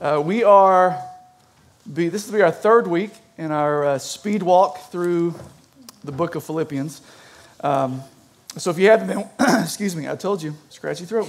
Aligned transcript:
Uh, 0.00 0.22
we 0.24 0.44
are, 0.44 1.02
be, 1.92 2.08
this 2.08 2.28
will 2.28 2.38
be 2.38 2.42
our 2.42 2.52
third 2.52 2.86
week 2.86 3.10
in 3.36 3.50
our 3.50 3.84
uh, 3.84 3.98
speed 3.98 4.44
walk 4.44 4.92
through 4.92 5.34
the 6.04 6.12
book 6.12 6.36
of 6.36 6.44
Philippians. 6.44 7.00
Um, 7.64 8.02
so 8.56 8.70
if 8.70 8.78
you 8.78 8.90
haven't 8.90 9.08
been, 9.08 9.28
excuse 9.60 9.96
me, 9.96 10.08
I 10.08 10.14
told 10.14 10.40
you, 10.40 10.54
scratchy 10.70 11.04
throat. 11.04 11.28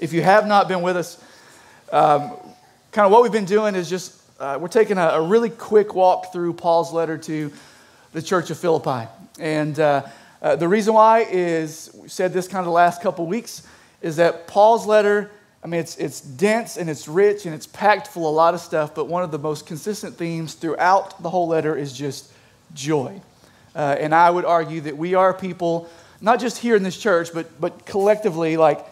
If 0.00 0.14
you 0.14 0.22
have 0.22 0.46
not 0.46 0.66
been 0.66 0.80
with 0.80 0.96
us, 0.96 1.22
um, 1.92 2.30
kind 2.90 3.04
of 3.04 3.12
what 3.12 3.22
we've 3.22 3.30
been 3.30 3.44
doing 3.44 3.74
is 3.74 3.90
just, 3.90 4.18
uh, 4.40 4.56
we're 4.58 4.68
taking 4.68 4.96
a, 4.96 5.08
a, 5.08 5.20
really 5.20 5.50
quick 5.50 5.94
walk 5.94 6.32
through 6.32 6.54
Paul's 6.54 6.90
letter 6.90 7.18
to 7.18 7.52
the 8.14 8.22
church 8.22 8.48
of 8.48 8.58
Philippi. 8.58 9.10
And 9.38 9.78
uh, 9.78 10.06
uh, 10.40 10.56
the 10.56 10.68
reason 10.68 10.94
why 10.94 11.26
is, 11.30 11.90
we 12.00 12.08
said 12.08 12.32
this 12.32 12.48
kind 12.48 12.60
of 12.60 12.64
the 12.64 12.70
last 12.70 13.02
couple 13.02 13.26
weeks, 13.26 13.66
is 14.00 14.16
that 14.16 14.46
Paul's 14.46 14.86
letter, 14.86 15.30
I 15.64 15.68
mean, 15.68 15.80
it's, 15.80 15.96
it's 15.96 16.20
dense 16.20 16.76
and 16.76 16.90
it's 16.90 17.06
rich 17.06 17.46
and 17.46 17.54
it's 17.54 17.66
packed 17.68 18.08
full 18.08 18.26
of 18.26 18.32
a 18.32 18.36
lot 18.36 18.54
of 18.54 18.60
stuff, 18.60 18.94
but 18.94 19.06
one 19.06 19.22
of 19.22 19.30
the 19.30 19.38
most 19.38 19.66
consistent 19.66 20.16
themes 20.16 20.54
throughout 20.54 21.22
the 21.22 21.30
whole 21.30 21.46
letter 21.46 21.76
is 21.76 21.92
just 21.92 22.32
joy. 22.74 23.20
Uh, 23.74 23.96
and 23.98 24.14
I 24.14 24.28
would 24.28 24.44
argue 24.44 24.80
that 24.82 24.96
we 24.96 25.14
are 25.14 25.32
people, 25.32 25.88
not 26.20 26.40
just 26.40 26.58
here 26.58 26.74
in 26.74 26.82
this 26.82 26.98
church, 26.98 27.32
but, 27.32 27.60
but 27.60 27.86
collectively, 27.86 28.56
like 28.56 28.84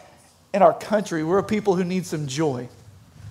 in 0.53 0.61
our 0.61 0.73
country, 0.73 1.23
we're 1.23 1.39
a 1.39 1.43
people 1.43 1.75
who 1.75 1.83
need 1.83 2.05
some 2.05 2.25
joy. 2.25 2.69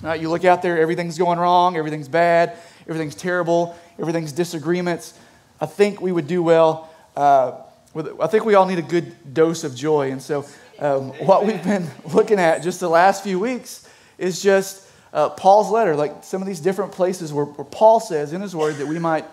Right? 0.02 0.20
You 0.20 0.28
look 0.28 0.44
out 0.44 0.60
there, 0.62 0.78
everything's 0.78 1.16
going 1.16 1.38
wrong, 1.38 1.76
everything's 1.76 2.08
bad, 2.08 2.58
everything's 2.82 3.14
terrible, 3.14 3.76
everything's 3.98 4.32
disagreements. 4.32 5.14
I 5.60 5.66
think 5.66 6.00
we 6.00 6.12
would 6.12 6.26
do 6.26 6.42
well. 6.42 6.90
Uh, 7.16 7.52
with, 7.94 8.20
I 8.20 8.26
think 8.26 8.44
we 8.44 8.54
all 8.54 8.66
need 8.66 8.78
a 8.78 8.82
good 8.82 9.34
dose 9.34 9.64
of 9.64 9.74
joy. 9.74 10.12
And 10.12 10.22
so 10.22 10.46
um, 10.80 11.10
what 11.26 11.46
we've 11.46 11.62
been 11.62 11.86
looking 12.14 12.38
at 12.38 12.62
just 12.62 12.80
the 12.80 12.88
last 12.88 13.22
few 13.22 13.38
weeks 13.38 13.88
is 14.18 14.42
just 14.42 14.86
uh, 15.12 15.28
Paul's 15.30 15.70
letter, 15.70 15.94
like 15.94 16.24
some 16.24 16.40
of 16.40 16.48
these 16.48 16.60
different 16.60 16.92
places 16.92 17.32
where, 17.32 17.44
where, 17.44 17.64
Paul 17.64 18.00
says 18.00 18.32
in 18.32 18.40
his 18.40 18.54
word 18.56 18.76
that 18.76 18.86
we 18.86 18.98
might 18.98 19.24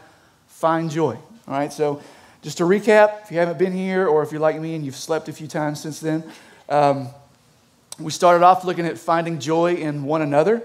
find 0.48 0.89
joy. 0.89 1.17
All 1.48 1.54
right, 1.54 1.72
so 1.72 2.02
just 2.42 2.58
to 2.58 2.64
recap, 2.64 3.23
if 3.23 3.31
you 3.31 3.38
haven't 3.38 3.58
been 3.58 3.73
here 3.73 4.08
or 4.08 4.23
if 4.23 4.31
you're 4.31 4.42
like 4.42 4.59
me 4.59 4.76
and 4.76 4.86
you've 4.86 4.95
slept 4.95 5.30
a 5.30 5.34
few 5.34 5.48
times 5.48 5.81
since 5.81 6.00
then, 6.00 6.23
um, 6.70 7.09
we 8.00 8.11
started 8.11 8.44
off 8.44 8.64
looking 8.64 8.86
at 8.86 8.98
finding 8.98 9.39
joy 9.39 9.76
in 9.76 10.04
one 10.04 10.22
another. 10.22 10.61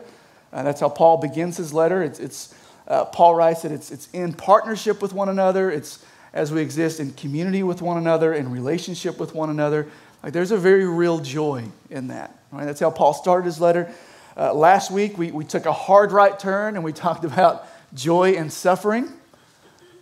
Uh, 0.53 0.63
that's 0.63 0.81
how 0.81 0.89
Paul 0.89 1.19
begins 1.19 1.57
his 1.57 1.73
letter. 1.73 2.03
It's, 2.03 2.19
it's 2.19 2.55
uh, 2.89 3.05
Paul 3.07 3.35
writes 3.35 3.63
that 3.63 3.73
it's, 3.73 3.91
it's 3.91 4.09
in 4.13 4.33
partnership 4.33 5.01
with 5.01 5.13
one 5.13 5.29
another. 5.29 5.71
It's 5.71 6.05
as 6.33 6.51
we 6.51 6.63
exist 6.63 6.99
in 6.99 7.13
community 7.13 7.63
with 7.63 7.83
one 7.83 7.99
another, 7.99 8.33
in 8.33 8.51
relationship 8.51 9.19
with 9.19 9.35
one 9.35 9.51
another. 9.51 9.89
Like 10.23 10.33
there's 10.33 10.51
a 10.51 10.57
very 10.57 10.87
real 10.87 11.19
joy 11.19 11.65
in 11.91 12.09
that. 12.09 12.39
Right? 12.51 12.65
That's 12.65 12.81
how 12.81 12.91
Paul 12.91 13.15
started 13.15 13.47
his 13.47 13.61
letter. 13.61 13.93
Uh, 14.37 14.55
last 14.55 14.91
week, 14.91 15.19
we, 15.19 15.31
we 15.31 15.45
took 15.45 15.67
a 15.67 15.73
hard 15.73 16.13
right 16.13 16.39
turn 16.39 16.77
and 16.77 16.85
we 16.85 16.93
talked 16.93 17.25
about 17.25 17.67
joy 17.95 18.33
and 18.33 18.53
suffering. 18.53 19.13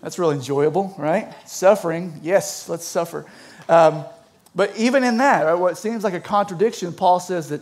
That's 0.02 0.18
really 0.18 0.36
enjoyable, 0.36 0.94
right? 0.96 1.34
Suffering, 1.46 2.20
yes, 2.22 2.68
let's 2.68 2.86
suffer. 2.86 3.26
Um, 3.68 4.04
but 4.54 4.76
even 4.76 5.04
in 5.04 5.18
that, 5.18 5.44
right, 5.44 5.54
what 5.54 5.76
seems 5.76 6.04
like 6.04 6.14
a 6.14 6.20
contradiction, 6.20 6.92
Paul 6.92 7.20
says 7.20 7.50
that, 7.50 7.60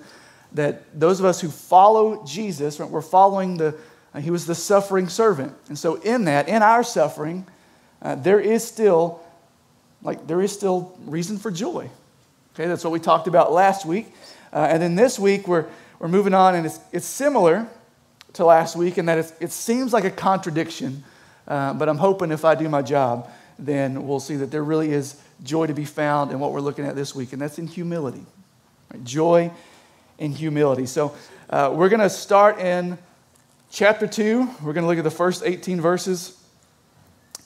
that 0.53 0.99
those 0.99 1.19
of 1.19 1.27
us 1.27 1.41
who 1.41 1.49
follow 1.49 2.25
Jesus, 2.25 2.79
right, 2.79 2.89
we're 2.89 3.03
following 3.03 3.57
the, 3.57 3.77
uh, 4.15 4.21
he 4.21 4.31
was 4.31 4.47
the 4.47 4.55
suffering 4.55 5.09
servant. 5.09 5.55
And 5.69 5.77
so 5.77 5.97
in 5.97 6.25
that, 6.27 6.49
in 6.49 6.63
our 6.63 6.85
suffering, 6.85 7.45
uh, 8.01 8.15
there 8.15 8.41
is 8.41 8.67
still, 8.67 9.21
like, 10.03 10.27
there 10.27 10.41
is 10.41 10.53
still 10.53 10.97
reason 11.05 11.39
for 11.39 11.51
joy. 11.51 11.91
Okay, 12.59 12.67
that's 12.67 12.83
what 12.83 12.93
we 12.93 12.99
talked 12.99 13.29
about 13.29 13.53
last 13.53 13.87
week. 13.87 14.13
Uh, 14.53 14.67
and 14.69 14.83
then 14.83 14.97
this 14.97 15.17
week, 15.17 15.47
we're, 15.47 15.67
we're 16.01 16.09
moving 16.09 16.35
on, 16.35 16.57
and 16.57 16.67
it's, 16.67 16.81
it's 16.91 17.07
similar 17.07 17.69
to 18.33 18.45
last 18.45 18.75
week 18.75 18.99
in 18.99 19.07
that 19.07 19.33
it 19.39 19.53
seems 19.53 19.93
like 19.93 20.03
a 20.03 20.11
contradiction. 20.11 21.05
Uh, 21.47 21.73
but 21.75 21.89
I'm 21.89 21.99
hoping 21.99 22.33
if 22.33 22.45
I 22.45 22.57
do 22.57 22.69
my 22.69 22.83
job, 22.83 23.31
then 23.61 24.09
we'll 24.09 24.19
see 24.19 24.35
that 24.35 24.51
there 24.51 24.65
really 24.65 24.91
is 24.91 25.23
joy 25.45 25.69
to 25.69 25.73
be 25.73 25.85
found 25.85 26.33
in 26.33 26.41
what 26.41 26.51
we're 26.51 26.61
looking 26.61 26.85
at 26.85 26.97
this 26.97 27.15
week, 27.15 27.33
and 27.33 27.41
that's 27.41 27.61
in 27.61 27.69
humility. 27.69 28.27
Right? 28.93 29.05
Joy 29.05 29.53
in 30.19 30.33
humility. 30.33 30.87
So 30.87 31.15
uh, 31.51 31.73
we're 31.73 31.89
going 31.89 32.01
to 32.01 32.11
start 32.11 32.59
in 32.59 32.99
chapter 33.71 34.09
2. 34.09 34.49
We're 34.65 34.73
going 34.73 34.83
to 34.83 34.89
look 34.89 34.99
at 34.99 35.05
the 35.05 35.13
first 35.13 35.45
18 35.47 35.81
verses. 35.81 36.37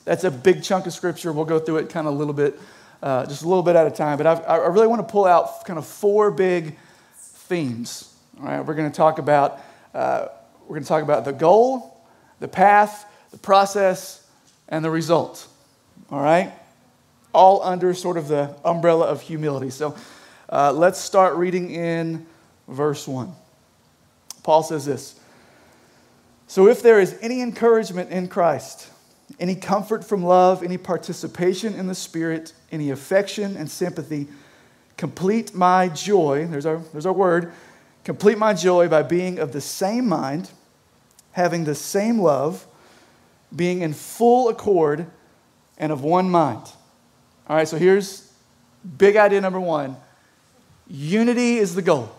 That's 0.05 0.23
a 0.23 0.31
big 0.31 0.63
chunk 0.63 0.87
of 0.87 0.93
scripture. 0.93 1.31
We'll 1.31 1.45
go 1.45 1.59
through 1.59 1.77
it 1.77 1.91
kind 1.91 2.07
of 2.07 2.15
a 2.15 2.17
little 2.17 2.33
bit 2.33 2.59
uh, 3.03 3.25
just 3.25 3.43
a 3.43 3.47
little 3.47 3.63
bit 3.63 3.75
at 3.75 3.85
a 3.85 3.91
time. 3.91 4.17
But 4.17 4.25
I've, 4.25 4.47
i 4.47 4.55
really 4.67 4.87
want 4.87 5.05
to 5.05 5.11
pull 5.11 5.25
out 5.25 5.65
kind 5.65 5.77
of 5.77 5.85
four 5.85 6.31
big 6.31 6.77
themes. 7.17 8.11
All 8.39 8.45
right, 8.45 8.65
we're 8.65 8.73
going 8.73 8.89
to 8.89 8.95
talk 8.95 9.19
about 9.19 9.59
uh, 9.93 10.27
we're 10.63 10.75
going 10.75 10.83
to 10.83 10.87
talk 10.87 11.03
about 11.03 11.25
the 11.25 11.33
goal, 11.33 12.01
the 12.39 12.47
path, 12.47 13.05
the 13.31 13.37
process, 13.37 14.25
and 14.69 14.83
the 14.83 14.89
result. 14.89 15.45
All 16.09 16.21
right, 16.21 16.53
all 17.33 17.61
under 17.61 17.93
sort 17.93 18.17
of 18.17 18.29
the 18.29 18.55
umbrella 18.63 19.05
of 19.05 19.21
humility. 19.21 19.69
So 19.69 19.95
uh, 20.49 20.71
let's 20.71 20.99
start 20.99 21.35
reading 21.35 21.71
in 21.71 22.25
verse 22.69 23.05
one. 23.05 23.33
Paul 24.43 24.63
says 24.63 24.85
this. 24.85 25.19
So 26.47 26.67
if 26.67 26.81
there 26.81 27.01
is 27.01 27.17
any 27.21 27.41
encouragement 27.41 28.11
in 28.11 28.29
Christ 28.29 28.89
any 29.39 29.55
comfort 29.55 30.03
from 30.03 30.23
love, 30.23 30.63
any 30.63 30.77
participation 30.77 31.73
in 31.73 31.87
the 31.87 31.95
Spirit, 31.95 32.53
any 32.73 32.89
affection 32.89 33.55
and 33.55 33.69
sympathy. 33.69 34.27
Complete 34.97 35.53
my 35.53 35.89
joy, 35.89 36.47
there's 36.47 36.65
our, 36.65 36.77
there's 36.91 37.05
our 37.05 37.13
word, 37.13 37.53
complete 38.03 38.37
my 38.37 38.53
joy 38.53 38.87
by 38.87 39.03
being 39.03 39.39
of 39.39 39.53
the 39.53 39.61
same 39.61 40.07
mind, 40.07 40.49
having 41.31 41.63
the 41.63 41.75
same 41.75 42.19
love, 42.19 42.65
being 43.55 43.81
in 43.81 43.93
full 43.93 44.49
accord 44.49 45.05
and 45.77 45.91
of 45.91 46.03
one 46.03 46.29
mind. 46.29 46.65
All 47.47 47.55
right, 47.55 47.67
so 47.67 47.77
here's 47.77 48.31
big 48.97 49.15
idea 49.15 49.39
number 49.39 49.59
one 49.59 49.95
unity 50.87 51.57
is 51.57 51.75
the 51.75 51.81
goal. 51.81 52.13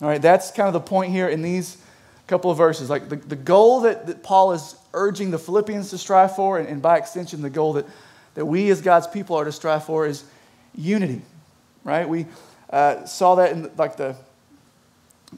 All 0.00 0.08
right, 0.08 0.20
that's 0.20 0.50
kind 0.50 0.66
of 0.66 0.72
the 0.72 0.80
point 0.80 1.12
here 1.12 1.28
in 1.28 1.42
these 1.42 1.78
couple 2.26 2.50
of 2.50 2.56
verses. 2.56 2.90
Like 2.90 3.08
the, 3.08 3.16
the 3.16 3.36
goal 3.36 3.82
that, 3.82 4.06
that 4.06 4.22
Paul 4.22 4.52
is 4.52 4.76
urging 4.94 5.30
the 5.30 5.38
Philippians 5.38 5.90
to 5.90 5.98
strive 5.98 6.34
for, 6.34 6.58
and, 6.58 6.68
and 6.68 6.82
by 6.82 6.98
extension, 6.98 7.42
the 7.42 7.50
goal 7.50 7.74
that, 7.74 7.86
that 8.34 8.46
we 8.46 8.70
as 8.70 8.80
God's 8.80 9.06
people 9.06 9.36
are 9.36 9.44
to 9.44 9.52
strive 9.52 9.84
for 9.84 10.06
is 10.06 10.24
unity, 10.74 11.22
right? 11.84 12.08
We 12.08 12.26
uh, 12.70 13.04
saw 13.04 13.34
that 13.36 13.52
in 13.52 13.70
like 13.76 13.96
the, 13.96 14.16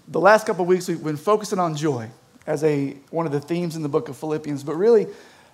the 0.09 0.21
last 0.21 0.47
couple 0.47 0.63
of 0.63 0.69
weeks, 0.69 0.89
we've 0.89 1.03
been 1.03 1.17
focusing 1.17 1.59
on 1.59 1.77
joy 1.77 2.09
as 2.47 2.63
a, 2.63 2.91
one 3.11 3.27
of 3.27 3.33
the 3.33 3.41
themes 3.41 3.77
in 3.77 3.83
the 3.83 3.89
book 3.89 4.09
of 4.09 4.17
Philippians, 4.17 4.63
but 4.63 4.75
really 4.75 5.07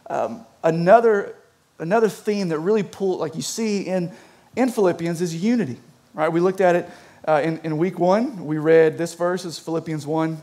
um, 0.09 0.45
another, 0.65 1.37
another 1.79 2.09
theme 2.09 2.49
that 2.49 2.59
really 2.59 2.83
Paul, 2.83 3.19
like 3.19 3.37
you 3.37 3.43
see 3.43 3.83
in, 3.83 4.13
in 4.57 4.69
Philippians 4.69 5.21
is 5.21 5.35
unity, 5.35 5.79
right? 6.15 6.29
We 6.29 6.41
looked 6.41 6.61
at 6.61 6.77
it 6.77 6.91
uh, 7.27 7.41
in, 7.45 7.61
in 7.65 7.79
week 7.79 7.99
one. 7.99 8.45
We 8.45 8.59
read 8.59 8.99
this 8.99 9.15
verse 9.15 9.45
is 9.45 9.59
Philippians 9.59 10.07
1, 10.07 10.41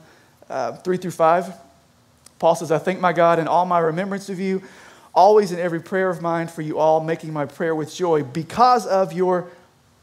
uh, 0.49 0.71
3 0.77 0.97
through 0.97 1.11
5. 1.11 1.53
Paul 2.39 2.55
says, 2.55 2.71
I 2.71 2.77
thank 2.77 2.99
my 2.99 3.13
God 3.13 3.39
in 3.39 3.47
all 3.47 3.65
my 3.65 3.79
remembrance 3.79 4.29
of 4.29 4.39
you, 4.39 4.61
always 5.17 5.51
in 5.51 5.59
every 5.59 5.81
prayer 5.81 6.11
of 6.11 6.21
mine 6.21 6.47
for 6.47 6.61
you 6.61 6.77
all, 6.77 6.99
making 7.01 7.33
my 7.33 7.43
prayer 7.43 7.73
with 7.73 7.93
joy 7.93 8.21
because 8.21 8.85
of 8.85 9.11
your 9.11 9.49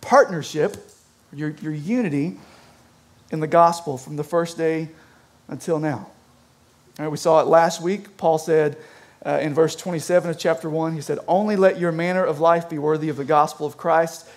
partnership, 0.00 0.76
your, 1.32 1.50
your 1.62 1.72
unity 1.72 2.36
in 3.30 3.38
the 3.38 3.46
gospel 3.46 3.96
from 3.96 4.16
the 4.16 4.24
first 4.24 4.58
day 4.58 4.88
until 5.46 5.78
now. 5.78 6.08
All 6.98 7.04
right, 7.04 7.08
we 7.08 7.16
saw 7.16 7.40
it 7.40 7.46
last 7.46 7.80
week. 7.80 8.16
Paul 8.16 8.38
said 8.38 8.76
uh, 9.24 9.38
in 9.40 9.54
verse 9.54 9.76
27 9.76 10.32
of 10.32 10.38
chapter 10.38 10.68
1, 10.68 10.94
he 10.94 11.00
said, 11.00 11.20
Only 11.28 11.54
let 11.54 11.78
your 11.78 11.92
manner 11.92 12.24
of 12.24 12.40
life 12.40 12.68
be 12.68 12.78
worthy 12.78 13.08
of 13.08 13.16
the 13.16 13.24
gospel 13.24 13.68
of 13.68 13.76
Christ, 13.76 14.28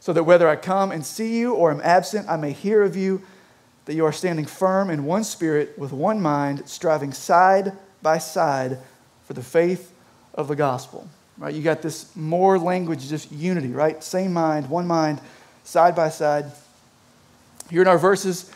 so 0.00 0.12
that 0.12 0.24
whether 0.24 0.50
I 0.50 0.56
come 0.56 0.92
and 0.92 1.04
see 1.04 1.38
you 1.38 1.54
or 1.54 1.70
am 1.70 1.80
absent, 1.82 2.28
I 2.28 2.36
may 2.36 2.52
hear 2.52 2.82
of 2.82 2.94
you 2.94 3.22
that 3.86 3.94
you 3.94 4.04
are 4.04 4.12
standing 4.12 4.44
firm 4.44 4.90
in 4.90 5.06
one 5.06 5.24
spirit 5.24 5.78
with 5.78 5.92
one 5.92 6.20
mind, 6.20 6.68
striving 6.68 7.14
side 7.14 7.72
by 8.02 8.18
side 8.18 8.76
for 9.24 9.32
the 9.32 9.42
faith 9.42 9.94
of 10.34 10.48
the 10.48 10.56
gospel. 10.56 11.08
Right? 11.38 11.54
You 11.54 11.62
got 11.62 11.80
this 11.82 12.14
more 12.14 12.58
language, 12.58 13.08
just 13.08 13.32
unity, 13.32 13.72
right? 13.72 14.02
Same 14.04 14.32
mind, 14.32 14.68
one 14.68 14.86
mind, 14.86 15.20
side 15.64 15.96
by 15.96 16.10
side. 16.10 16.46
Here 17.70 17.82
in 17.82 17.88
our 17.88 17.98
verses 17.98 18.50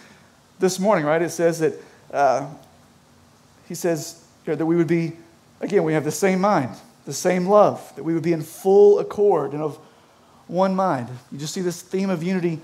this 0.59 0.79
morning, 0.79 1.05
right, 1.05 1.23
it 1.23 1.31
says 1.31 1.61
that 1.61 1.75
uh, 2.13 2.49
he 3.69 3.75
says 3.75 4.23
you 4.47 4.53
know, 4.53 4.57
that 4.57 4.67
we 4.67 4.77
would 4.77 4.87
be, 4.87 5.13
again, 5.61 5.85
we 5.85 5.95
have 5.95 6.05
the 6.05 6.11
same 6.11 6.41
mind, 6.41 6.77
the 7.07 7.13
same 7.13 7.47
love, 7.47 7.95
that 7.97 8.03
we 8.03 8.13
would 8.13 8.23
be 8.23 8.33
in 8.33 8.43
full 8.43 8.99
accord 8.99 9.53
and 9.53 9.63
of 9.63 9.79
one 10.47 10.75
mind. 10.75 11.09
You 11.33 11.39
just 11.39 11.55
see 11.55 11.63
this 11.63 11.81
theme 11.81 12.11
of 12.11 12.23
unity 12.23 12.61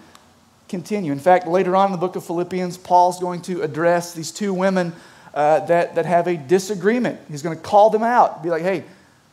continue. 0.68 1.12
In 1.12 1.18
fact, 1.18 1.46
later 1.46 1.74
on 1.74 1.86
in 1.86 1.92
the 1.92 1.98
book 1.98 2.16
of 2.16 2.24
Philippians, 2.24 2.78
Paul's 2.78 3.18
going 3.18 3.42
to 3.42 3.62
address 3.62 4.12
these 4.12 4.30
two 4.30 4.52
women 4.52 4.92
uh, 5.32 5.60
that, 5.66 5.94
that 5.94 6.06
have 6.06 6.26
a 6.26 6.36
disagreement. 6.36 7.20
He's 7.28 7.42
going 7.42 7.56
to 7.56 7.62
call 7.62 7.90
them 7.90 8.02
out, 8.02 8.42
be 8.42 8.50
like, 8.50 8.62
hey, 8.62 8.84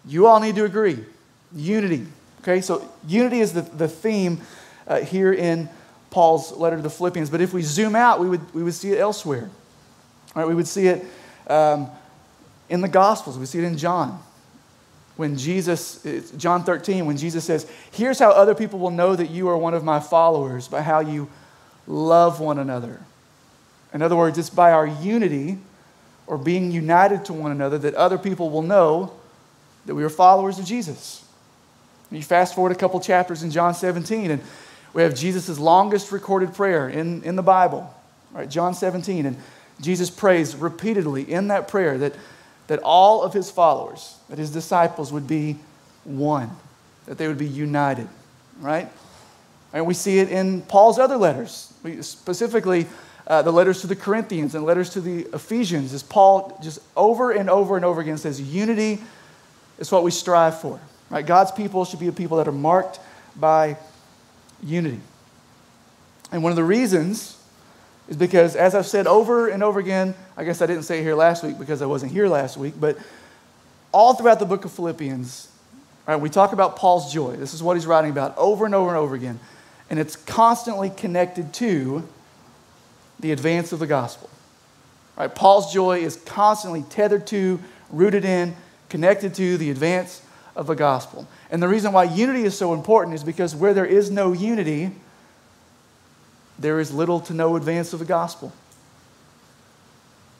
you 0.08 0.28
all 0.28 0.40
need 0.40 0.56
to 0.56 0.66
agree. 0.66 1.04
Unity. 1.54 2.08
Okay, 2.42 2.62
so 2.62 2.90
unity 3.08 3.42
is 3.42 3.54
the, 3.54 3.62
the 3.62 3.88
theme 3.88 4.40
uh, 4.88 5.02
here 5.02 5.34
in 5.34 5.70
Paul's 6.12 6.52
letter 6.54 6.78
to 6.78 6.82
the 6.82 6.90
Philippians. 6.90 7.30
But 7.30 7.42
if 7.42 7.54
we 7.54 7.62
zoom 7.62 7.96
out, 7.96 8.20
we 8.20 8.30
would, 8.30 8.54
we 8.54 8.64
would 8.64 8.74
see 8.74 8.92
it 8.92 9.00
elsewhere. 9.00 9.50
Right? 10.34 10.48
We 10.48 10.56
would 10.56 10.68
see 10.68 10.88
it 10.88 11.06
um, 11.48 11.90
in 12.70 12.82
the 12.82 12.88
Gospels. 12.88 13.38
We 13.38 13.46
see 13.46 13.60
it 13.60 13.66
in 13.66 13.78
John. 13.78 14.22
When 15.18 15.36
Jesus, 15.36 16.06
John 16.38 16.64
13, 16.64 17.06
when 17.06 17.18
Jesus 17.18 17.44
says, 17.44 17.70
Here's 17.92 18.20
how 18.20 18.30
other 18.30 18.54
people 18.54 18.80
will 18.80 18.92
know 18.92 19.16
that 19.16 19.30
you 19.30 19.50
are 19.50 19.58
one 19.58 19.74
of 19.74 19.84
my 19.84 20.00
followers 20.00 20.68
by 20.68 20.82
how 20.84 21.00
you 21.00 21.28
love 21.88 22.40
one 22.40 22.60
another. 22.60 23.02
In 23.94 24.02
other 24.02 24.16
words, 24.16 24.38
it's 24.38 24.50
by 24.50 24.72
our 24.72 24.86
unity 24.86 25.58
or 26.28 26.38
being 26.38 26.72
united 26.72 27.26
to 27.26 27.34
one 27.34 27.52
another 27.52 27.78
that 27.80 27.96
other 27.96 28.18
people 28.18 28.50
will 28.50 28.62
know 28.62 29.17
that 29.88 29.96
we 29.96 30.04
are 30.04 30.10
followers 30.10 30.60
of 30.60 30.66
Jesus. 30.66 31.24
You 32.12 32.22
fast 32.22 32.56
forward 32.56 32.72
a 32.72 32.76
couple 32.76 33.00
chapters 33.00 33.44
in 33.44 33.52
John 33.52 33.74
17, 33.74 34.32
and 34.32 34.42
we 34.94 35.02
have 35.02 35.16
Jesus' 35.16 35.60
longest 35.60 36.12
recorded 36.12 36.54
prayer 36.54 36.88
in, 36.88 37.24
in 37.24 37.36
the 37.36 37.44
Bible, 37.44 37.94
right? 38.32 38.50
John 38.50 38.74
17. 38.74 39.26
And 39.26 39.38
Jesus 39.82 40.10
prays 40.10 40.56
repeatedly 40.56 41.30
in 41.30 41.50
that 41.50 41.68
prayer 41.68 41.98
that, 41.98 42.16
that 42.68 42.80
all 42.80 43.24
of 43.24 43.34
his 43.34 43.52
followers, 43.52 44.18
that 44.30 44.38
his 44.38 44.52
disciples 44.52 45.12
would 45.12 45.28
be 45.28 45.58
one, 46.04 46.50
that 47.06 47.18
they 47.18 47.28
would 47.28 47.38
be 47.38 47.48
united, 47.48 48.08
right? 48.60 48.90
And 49.74 49.86
we 49.86 49.94
see 49.94 50.20
it 50.20 50.30
in 50.30 50.62
Paul's 50.64 51.00
other 51.00 51.18
letters, 51.18 51.74
we, 51.84 52.02
specifically 52.02 52.88
uh, 53.28 53.42
the 53.42 53.52
letters 53.52 53.82
to 53.82 53.88
the 53.88 53.96
Corinthians 53.96 54.56
and 54.56 54.66
letters 54.66 54.90
to 54.92 55.02
the 55.02 55.28
Ephesians, 55.34 55.94
as 55.94 56.02
Paul 56.02 56.58
just 56.64 56.80
over 56.96 57.32
and 57.32 57.50
over 57.50 57.76
and 57.76 57.84
over 57.84 58.00
again 58.00 58.18
says, 58.18 58.42
unity 58.42 59.02
is 59.78 59.92
what 59.92 60.04
we 60.04 60.12
strive 60.12 60.60
for. 60.60 60.80
Right? 61.10 61.26
God's 61.26 61.52
people 61.52 61.86
should 61.86 62.00
be 62.00 62.08
a 62.08 62.12
people 62.12 62.38
that 62.38 62.48
are 62.48 62.54
marked 62.54 63.00
by 63.36 63.78
unity. 64.64 65.00
And 66.32 66.44
one 66.44 66.52
of 66.52 66.56
the 66.56 66.64
reasons 66.64 67.38
is 68.08 68.18
because, 68.18 68.56
as 68.56 68.76
I've 68.76 68.88
said 68.88 69.08
over 69.08 69.48
and 69.48 69.64
over 69.64 69.80
again, 69.80 70.16
I 70.36 70.44
guess 70.44 70.62
I 70.62 70.66
didn't 70.66 70.84
say 70.84 71.00
it 71.00 71.04
here 71.04 71.16
last 71.16 71.44
week 71.44 71.58
because 71.60 71.82
I 71.82 71.86
wasn't 71.86 72.12
here 72.12 72.28
last 72.28 72.58
week, 72.58 72.74
but 72.80 72.98
all 73.92 74.14
throughout 74.14 74.40
the 74.40 74.46
book 74.46 74.66
of 74.66 74.72
Philippians, 74.72 75.50
right, 76.06 76.18
we 76.18 76.30
talk 76.30 76.54
about 76.54 76.76
Paul's 76.76 77.14
joy. 77.14 77.36
This 77.36 77.54
is 77.54 77.64
what 77.64 77.78
he's 77.78 77.88
writing 77.88 78.12
about 78.12 78.38
over 78.38 78.66
and 78.66 78.76
over 78.76 78.90
and 78.90 78.98
over 78.98 79.16
again. 79.16 79.40
And 79.90 80.00
it's 80.00 80.16
constantly 80.16 80.90
connected 80.90 81.54
to 81.56 82.08
the 83.20 83.32
advance 83.32 83.72
of 83.72 83.80
the 83.80 83.88
gospel. 83.88 84.30
Right? 85.18 85.34
Paul's 85.34 85.74
joy 85.74 86.00
is 86.00 86.18
constantly 86.18 86.84
tethered 86.84 87.26
to, 87.28 87.60
rooted 87.90 88.26
in, 88.26 88.56
connected 88.90 89.34
to 89.36 89.58
the 89.58 89.70
advance 89.70 90.22
of 90.56 90.68
the 90.68 90.76
gospel. 90.76 91.28
And 91.52 91.62
the 91.62 91.68
reason 91.68 91.94
why 91.94 92.06
unity 92.06 92.44
is 92.44 92.58
so 92.58 92.74
important 92.74 93.16
is 93.16 93.24
because 93.24 93.56
where 93.56 93.74
there 93.74 93.86
is 93.86 94.10
no 94.10 94.34
unity, 94.34 94.92
there 96.58 96.80
is 96.80 96.92
little 96.92 97.20
to 97.22 97.34
no 97.34 97.56
advance 97.56 97.94
of 97.94 98.00
the 98.00 98.06
gospel. 98.06 98.52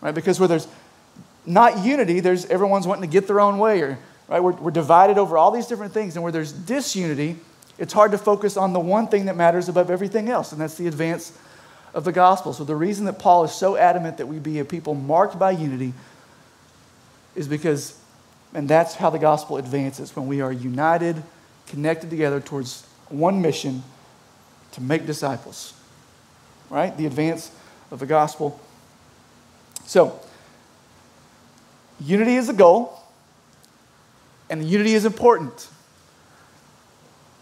Right? 0.02 0.14
Because 0.14 0.40
where 0.40 0.48
there's 0.48 0.68
not 1.46 1.86
unity, 1.86 2.20
there's 2.20 2.46
everyone's 2.46 2.86
wanting 2.86 3.10
to 3.10 3.12
get 3.12 3.28
their 3.28 3.40
own 3.40 3.58
way, 3.58 3.82
or 3.82 3.98
right? 4.28 4.42
We're, 4.42 4.54
we're 4.54 4.72
divided 4.72 5.18
over 5.18 5.38
all 5.38 5.52
these 5.52 5.68
different 5.68 5.94
things, 5.94 6.16
and 6.16 6.24
where 6.24 6.32
there's 6.32 6.52
disunity, 6.52 7.38
it's 7.78 7.94
hard 7.94 8.12
to 8.12 8.18
focus 8.18 8.58
on 8.58 8.74
the 8.74 8.80
one 8.80 9.08
thing 9.08 9.26
that 9.26 9.36
matters 9.36 9.70
above 9.70 9.90
everything 9.90 10.30
else, 10.30 10.52
and 10.52 10.60
that's 10.60 10.76
the 10.76 10.88
advance 10.88 11.38
of 11.94 12.04
the 12.04 12.12
gospel. 12.12 12.54
So, 12.54 12.64
the 12.64 12.76
reason 12.76 13.06
that 13.06 13.20
Paul 13.20 13.46
is 13.46 13.52
so 13.52 13.78
adamant 13.78 14.18
that 14.18 14.28
we 14.28 14.40
be 14.40 14.60
a 14.60 14.66
people 14.66 14.94
marked 14.94 15.40
by 15.40 15.52
unity 15.52 15.94
is 17.36 17.48
because, 17.48 17.98
and 18.54 18.68
that's 18.68 18.96
how 18.96 19.10
the 19.10 19.20
gospel 19.20 19.58
advances 19.58 20.16
when 20.16 20.28
we 20.28 20.42
are 20.42 20.52
united, 20.52 21.22
connected 21.68 22.10
together 22.10 22.40
towards 22.40 22.86
one 23.10 23.42
mission 23.42 23.84
to 24.74 24.82
make 24.82 25.06
disciples. 25.06 25.74
Right? 26.70 26.96
The 26.96 27.06
advance 27.06 27.52
of 27.92 28.00
the 28.00 28.06
gospel. 28.06 28.60
So, 29.86 30.20
unity 32.00 32.36
is 32.36 32.48
the 32.48 32.54
goal, 32.54 33.00
and 34.50 34.64
unity 34.68 34.94
is 34.94 35.06
important. 35.06 35.70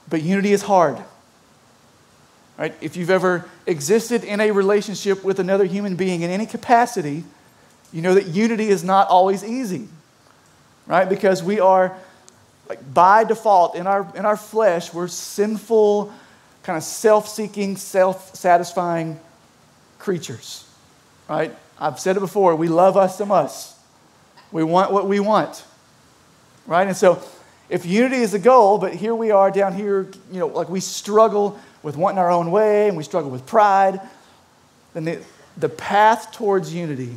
But 0.07 0.21
unity 0.21 0.53
is 0.53 0.61
hard. 0.61 0.97
Right? 2.57 2.75
If 2.79 2.95
you've 2.95 3.09
ever 3.09 3.49
existed 3.65 4.23
in 4.23 4.39
a 4.39 4.51
relationship 4.51 5.23
with 5.23 5.39
another 5.39 5.65
human 5.65 5.95
being 5.95 6.21
in 6.21 6.29
any 6.29 6.45
capacity, 6.45 7.23
you 7.91 8.01
know 8.01 8.13
that 8.13 8.27
unity 8.27 8.69
is 8.69 8.83
not 8.83 9.07
always 9.07 9.43
easy. 9.43 9.87
Right? 10.87 11.07
Because 11.07 11.43
we 11.43 11.59
are 11.59 11.95
like 12.69 12.93
by 12.93 13.23
default 13.23 13.75
in 13.75 13.87
our 13.87 14.11
in 14.15 14.25
our 14.25 14.37
flesh, 14.37 14.93
we're 14.93 15.07
sinful, 15.07 16.13
kind 16.63 16.77
of 16.77 16.83
self-seeking, 16.83 17.77
self-satisfying 17.77 19.19
creatures. 19.99 20.67
Right? 21.29 21.55
I've 21.79 21.99
said 21.99 22.17
it 22.17 22.21
before, 22.21 22.55
we 22.55 22.67
love 22.67 22.97
us 22.97 23.17
some 23.17 23.31
us. 23.31 23.77
We 24.51 24.63
want 24.63 24.91
what 24.91 25.07
we 25.07 25.19
want. 25.19 25.63
Right? 26.67 26.87
And 26.87 26.95
so 26.95 27.21
if 27.69 27.85
unity 27.85 28.17
is 28.17 28.31
the 28.31 28.39
goal, 28.39 28.77
but 28.77 28.93
here 28.93 29.15
we 29.15 29.31
are 29.31 29.49
down 29.49 29.73
here, 29.73 30.07
you 30.31 30.39
know, 30.39 30.47
like 30.47 30.69
we 30.69 30.79
struggle 30.79 31.59
with 31.81 31.97
wanting 31.97 32.19
our 32.19 32.31
own 32.31 32.51
way 32.51 32.87
and 32.87 32.97
we 32.97 33.03
struggle 33.03 33.29
with 33.29 33.45
pride, 33.45 33.99
then 34.93 35.05
the, 35.05 35.21
the 35.57 35.69
path 35.69 36.31
towards 36.31 36.73
unity 36.73 37.15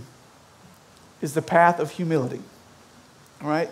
is 1.20 1.34
the 1.34 1.42
path 1.42 1.80
of 1.80 1.90
humility. 1.90 2.40
All 3.42 3.48
right? 3.48 3.68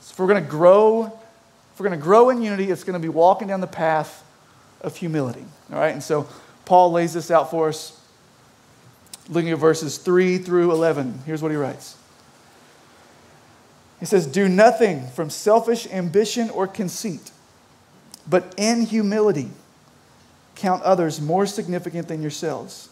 So 0.00 0.12
if 0.12 0.18
we're 0.18 0.26
going 0.26 0.42
to 0.42 0.50
grow, 0.50 1.06
if 1.06 1.80
we're 1.80 1.88
going 1.88 1.98
to 1.98 2.04
grow 2.04 2.30
in 2.30 2.42
unity, 2.42 2.70
it's 2.70 2.84
going 2.84 3.00
to 3.00 3.04
be 3.04 3.08
walking 3.08 3.48
down 3.48 3.60
the 3.60 3.66
path 3.66 4.24
of 4.80 4.96
humility. 4.96 5.44
All 5.72 5.78
right? 5.78 5.92
And 5.92 6.02
so 6.02 6.28
Paul 6.64 6.92
lays 6.92 7.12
this 7.14 7.30
out 7.30 7.50
for 7.50 7.68
us 7.68 7.98
looking 9.28 9.50
at 9.50 9.58
verses 9.58 9.98
3 9.98 10.38
through 10.38 10.72
11. 10.72 11.20
Here's 11.26 11.42
what 11.42 11.50
he 11.50 11.56
writes. 11.56 11.96
He 14.00 14.06
says, 14.06 14.26
Do 14.26 14.48
nothing 14.48 15.06
from 15.08 15.30
selfish 15.30 15.86
ambition 15.86 16.50
or 16.50 16.66
conceit 16.66 17.30
but 18.28 18.54
in 18.56 18.82
humility, 18.82 19.50
count 20.54 20.82
others 20.82 21.20
more 21.20 21.46
significant 21.46 22.08
than 22.08 22.22
yourselves. 22.22 22.88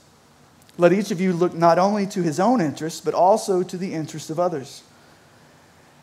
Let 0.79 0.93
each 0.93 1.11
of 1.11 1.21
you 1.21 1.33
look 1.33 1.55
not 1.55 1.79
only 1.79 2.07
to 2.09 2.23
his 2.23 2.41
own 2.41 2.61
interests, 2.61 3.01
but 3.01 3.15
also 3.15 3.63
to 3.63 3.77
the 3.77 3.95
interests 3.95 4.31
of 4.31 4.41
others. 4.41 4.83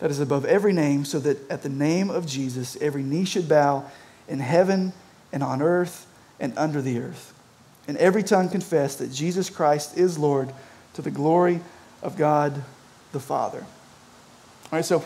that 0.00 0.10
is 0.10 0.20
above 0.20 0.44
every 0.44 0.72
name, 0.72 1.04
so 1.04 1.18
that 1.20 1.50
at 1.50 1.62
the 1.62 1.68
name 1.68 2.10
of 2.10 2.26
Jesus 2.26 2.76
every 2.80 3.02
knee 3.02 3.24
should 3.24 3.48
bow 3.48 3.84
in 4.28 4.40
heaven 4.40 4.92
and 5.32 5.42
on 5.42 5.62
earth 5.62 6.06
and 6.40 6.56
under 6.56 6.82
the 6.82 6.98
earth, 6.98 7.34
and 7.86 7.96
every 7.98 8.22
tongue 8.22 8.48
confess 8.48 8.96
that 8.96 9.12
Jesus 9.12 9.50
Christ 9.50 9.96
is 9.96 10.18
Lord 10.18 10.52
to 10.94 11.02
the 11.02 11.10
glory 11.10 11.60
of 12.02 12.16
God 12.16 12.62
the 13.12 13.20
Father. 13.20 13.60
All 13.60 14.78
right, 14.78 14.84
so 14.84 15.04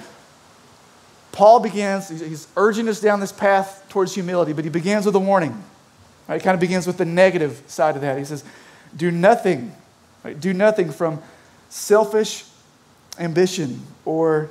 Paul 1.33 1.59
begins, 1.59 2.09
he's 2.09 2.47
urging 2.57 2.89
us 2.89 3.01
down 3.01 3.19
this 3.19 3.33
path 3.33 3.85
towards 3.89 4.15
humility, 4.15 4.53
but 4.53 4.63
he 4.65 4.71
begins 4.71 5.07
with 5.07 5.17
a 5.17 5.21
warning. 5.21 5.65
Right? 6.29 6.41
He 6.41 6.45
kind 6.45 6.55
of 6.55 6.61
begins 6.61 6.87
with 6.87 6.99
the 6.99 7.05
negative 7.05 7.63
side 7.67 7.97
of 7.97 8.03
that. 8.03 8.19
He 8.19 8.25
says, 8.25 8.45
Do 8.97 9.11
nothing, 9.11 9.75
right? 10.23 10.39
do 10.39 10.55
nothing 10.55 10.93
from 10.93 11.21
selfish 11.69 12.45
ambition 13.19 13.83
or 14.05 14.51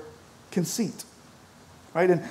conceit. 0.53 1.03
Right? 1.93 2.09
And, 2.09 2.23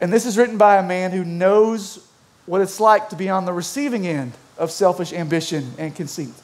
and 0.00 0.12
this 0.12 0.26
is 0.26 0.36
written 0.36 0.58
by 0.58 0.76
a 0.76 0.86
man 0.86 1.12
who 1.12 1.24
knows 1.24 2.06
what 2.46 2.60
it's 2.60 2.80
like 2.80 3.08
to 3.10 3.16
be 3.16 3.28
on 3.30 3.46
the 3.46 3.52
receiving 3.52 4.06
end 4.06 4.32
of 4.58 4.70
selfish 4.70 5.12
ambition 5.12 5.72
and 5.78 5.94
conceit. 5.94 6.34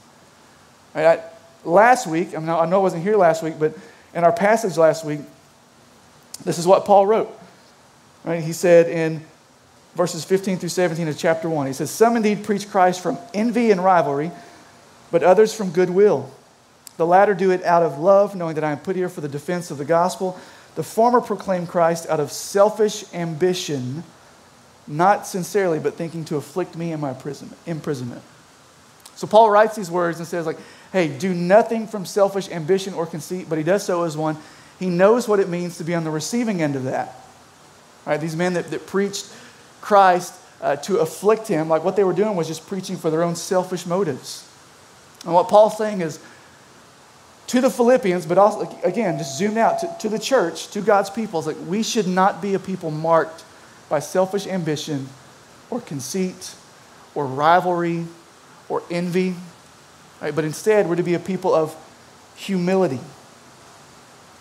Right? 0.95 1.19
I, 1.19 1.23
last 1.65 2.07
week, 2.07 2.35
I, 2.35 2.39
mean, 2.39 2.49
I 2.49 2.65
know 2.67 2.79
I 2.79 2.83
wasn't 2.83 3.03
here 3.03 3.17
last 3.17 3.43
week, 3.43 3.55
but 3.59 3.77
in 4.15 4.25
our 4.25 4.33
passage 4.33 4.79
last 4.79 5.05
week, 5.05 5.21
this 6.45 6.59
is 6.59 6.67
what 6.67 6.85
Paul 6.85 7.07
wrote. 7.07 7.31
Right? 8.25 8.43
He 8.43 8.53
said 8.53 8.89
in 8.89 9.23
verses 9.95 10.25
15 10.25 10.59
through 10.59 10.69
17 10.69 11.09
of 11.09 11.19
chapter 11.19 11.49
1, 11.49 11.67
he 11.67 11.73
says, 11.73 11.91
Some 11.91 12.17
indeed 12.17 12.45
preach 12.45 12.71
Christ 12.71 13.01
from 13.01 13.19
envy 13.33 13.71
and 13.71 13.83
rivalry, 13.83 14.31
but 15.11 15.23
others 15.23 15.55
from 15.55 15.71
goodwill. 15.71 16.31
The 16.97 17.07
latter 17.07 17.35
do 17.35 17.51
it 17.51 17.65
out 17.65 17.83
of 17.83 17.99
love, 17.99 18.37
knowing 18.37 18.55
that 18.55 18.65
I 18.65 18.71
am 18.71 18.79
put 18.79 18.95
here 18.95 19.09
for 19.09 19.21
the 19.21 19.29
defense 19.29 19.71
of 19.71 19.79
the 19.79 19.85
gospel. 19.85 20.39
The 20.75 20.83
former 20.83 21.21
proclaimed 21.21 21.69
Christ 21.69 22.09
out 22.09 22.21
of 22.21 22.33
selfish 22.33 23.05
ambition, 23.15 24.03
not 24.87 25.27
sincerely, 25.27 25.79
but 25.79 25.95
thinking 25.95 26.25
to 26.27 26.37
afflict 26.37 26.77
me 26.77 26.93
in 26.93 27.01
my 27.01 27.11
imprisonment. 27.67 28.23
So 29.17 29.27
Paul 29.27 29.51
writes 29.51 29.77
these 29.77 29.91
words 29.91 30.19
and 30.19 30.27
says, 30.27 30.47
like, 30.47 30.59
hey, 30.93 31.09
do 31.09 31.33
nothing 31.33 31.87
from 31.87 32.05
selfish 32.05 32.49
ambition 32.51 32.95
or 32.95 33.07
conceit, 33.07 33.47
but 33.49 33.59
he 33.59 33.65
does 33.65 33.85
so 33.85 34.03
as 34.03 34.17
one. 34.17 34.37
He 34.81 34.89
knows 34.91 35.29
what 35.29 35.39
it 35.39 35.49
means 35.49 35.79
to 35.79 35.85
be 35.85 35.95
on 35.95 36.03
the 36.03 36.11
receiving 36.11 36.61
end 36.61 36.75
of 36.75 36.85
that. 36.85 37.15
Right? 38.05 38.21
These 38.21 38.37
men 38.37 38.55
that, 38.55 38.71
that 38.71 38.87
preached 38.87 39.33
Christ 39.81 40.35
uh, 40.61 40.77
to 40.77 40.99
afflict 40.99 41.47
him, 41.47 41.69
like 41.69 41.85
what 41.85 41.95
they 41.95 42.05
were 42.05 42.13
doing 42.13 42.37
was 42.37 42.49
just 42.49 42.67
preaching 42.67 42.97
for 42.97 43.11
their 43.11 43.23
own 43.23 43.37
selfish 43.37 43.87
motives. 43.87 44.49
And 45.25 45.33
what 45.33 45.49
Paul's 45.49 45.79
saying 45.79 46.01
is 46.01 46.19
to 47.49 47.61
the 47.61 47.71
Philippians, 47.71 48.27
but 48.27 48.39
also, 48.39 48.79
again, 48.83 49.19
just 49.19 49.39
zoomed 49.39 49.59
out 49.59 49.81
to, 49.81 49.97
to 50.01 50.09
the 50.09 50.19
church, 50.19 50.69
to 50.69 50.81
God's 50.81 51.11
people, 51.11 51.41
is 51.41 51.47
like 51.47 51.57
we 51.67 51.83
should 51.83 52.07
not 52.07 52.41
be 52.41 52.55
a 52.55 52.59
people 52.59 52.91
marked 52.91 53.45
by 53.89 53.99
selfish 53.99 54.47
ambition 54.47 55.09
or 55.71 55.81
conceit 55.81 56.55
or 57.15 57.27
rivalry 57.27 58.07
or 58.69 58.83
envy, 58.91 59.35
right? 60.21 60.35
but 60.35 60.45
instead 60.45 60.89
we're 60.89 60.97
to 60.97 61.03
be 61.03 61.15
a 61.15 61.19
people 61.19 61.55
of 61.55 61.77
humility. 62.35 63.01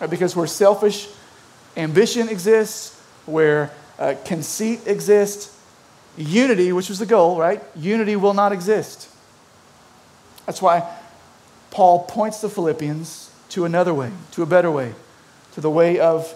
Right? 0.00 0.08
Because 0.08 0.34
where 0.34 0.46
selfish 0.46 1.08
ambition 1.76 2.28
exists, 2.28 3.00
where 3.26 3.70
uh, 3.98 4.14
conceit 4.24 4.80
exists, 4.86 5.50
unity, 6.16 6.72
which 6.72 6.88
was 6.88 6.98
the 6.98 7.06
goal, 7.06 7.38
right? 7.38 7.62
Unity 7.76 8.16
will 8.16 8.34
not 8.34 8.52
exist. 8.52 9.08
That's 10.46 10.62
why 10.62 10.88
Paul 11.74 12.04
points 12.04 12.40
the 12.40 12.48
Philippians 12.48 13.32
to 13.48 13.64
another 13.64 13.92
way, 13.92 14.12
to 14.30 14.44
a 14.44 14.46
better 14.46 14.70
way, 14.70 14.94
to 15.54 15.60
the 15.60 15.68
way 15.68 15.98
of 15.98 16.32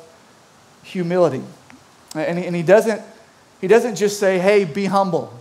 humility. 0.82 1.44
And 2.16 2.36
he, 2.36 2.44
and 2.44 2.56
he, 2.56 2.64
doesn't, 2.64 3.00
he 3.60 3.68
doesn't 3.68 3.94
just 3.94 4.18
say, 4.18 4.40
hey, 4.40 4.64
be 4.64 4.86
humble. 4.86 5.32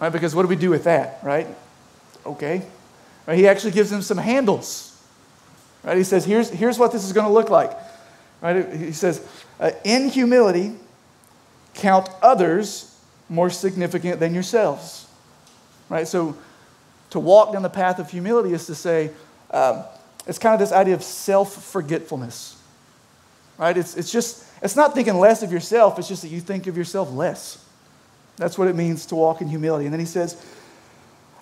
Right? 0.00 0.10
Because 0.10 0.34
what 0.34 0.44
do 0.44 0.48
we 0.48 0.56
do 0.56 0.70
with 0.70 0.84
that, 0.84 1.18
right? 1.22 1.46
Okay. 2.24 2.62
Right? 3.26 3.36
He 3.36 3.46
actually 3.46 3.72
gives 3.72 3.90
them 3.90 4.00
some 4.00 4.16
handles. 4.16 4.98
Right? 5.84 5.98
He 5.98 6.04
says, 6.04 6.24
here's, 6.24 6.48
here's 6.48 6.78
what 6.78 6.90
this 6.90 7.04
is 7.04 7.12
going 7.12 7.26
to 7.26 7.32
look 7.32 7.50
like. 7.50 7.72
Right? 8.40 8.72
He 8.74 8.92
says, 8.92 9.22
uh, 9.60 9.72
in 9.84 10.08
humility, 10.08 10.72
count 11.74 12.08
others 12.22 12.98
more 13.28 13.50
significant 13.50 14.20
than 14.20 14.32
yourselves. 14.32 15.06
Right? 15.90 16.08
So 16.08 16.34
to 17.10 17.20
walk 17.20 17.52
down 17.52 17.62
the 17.62 17.70
path 17.70 17.98
of 17.98 18.10
humility 18.10 18.52
is 18.52 18.66
to 18.66 18.74
say, 18.74 19.10
um, 19.50 19.84
it's 20.26 20.38
kind 20.38 20.54
of 20.54 20.60
this 20.60 20.72
idea 20.72 20.94
of 20.94 21.02
self 21.02 21.64
forgetfulness. 21.64 22.60
Right? 23.58 23.76
It's, 23.76 23.96
it's 23.96 24.10
just, 24.10 24.44
it's 24.62 24.76
not 24.76 24.94
thinking 24.94 25.14
less 25.14 25.42
of 25.42 25.52
yourself, 25.52 25.98
it's 25.98 26.08
just 26.08 26.22
that 26.22 26.28
you 26.28 26.40
think 26.40 26.66
of 26.66 26.76
yourself 26.76 27.12
less. 27.12 27.64
That's 28.36 28.58
what 28.58 28.68
it 28.68 28.76
means 28.76 29.06
to 29.06 29.14
walk 29.14 29.40
in 29.40 29.48
humility. 29.48 29.86
And 29.86 29.92
then 29.92 30.00
he 30.00 30.06
says, 30.06 30.44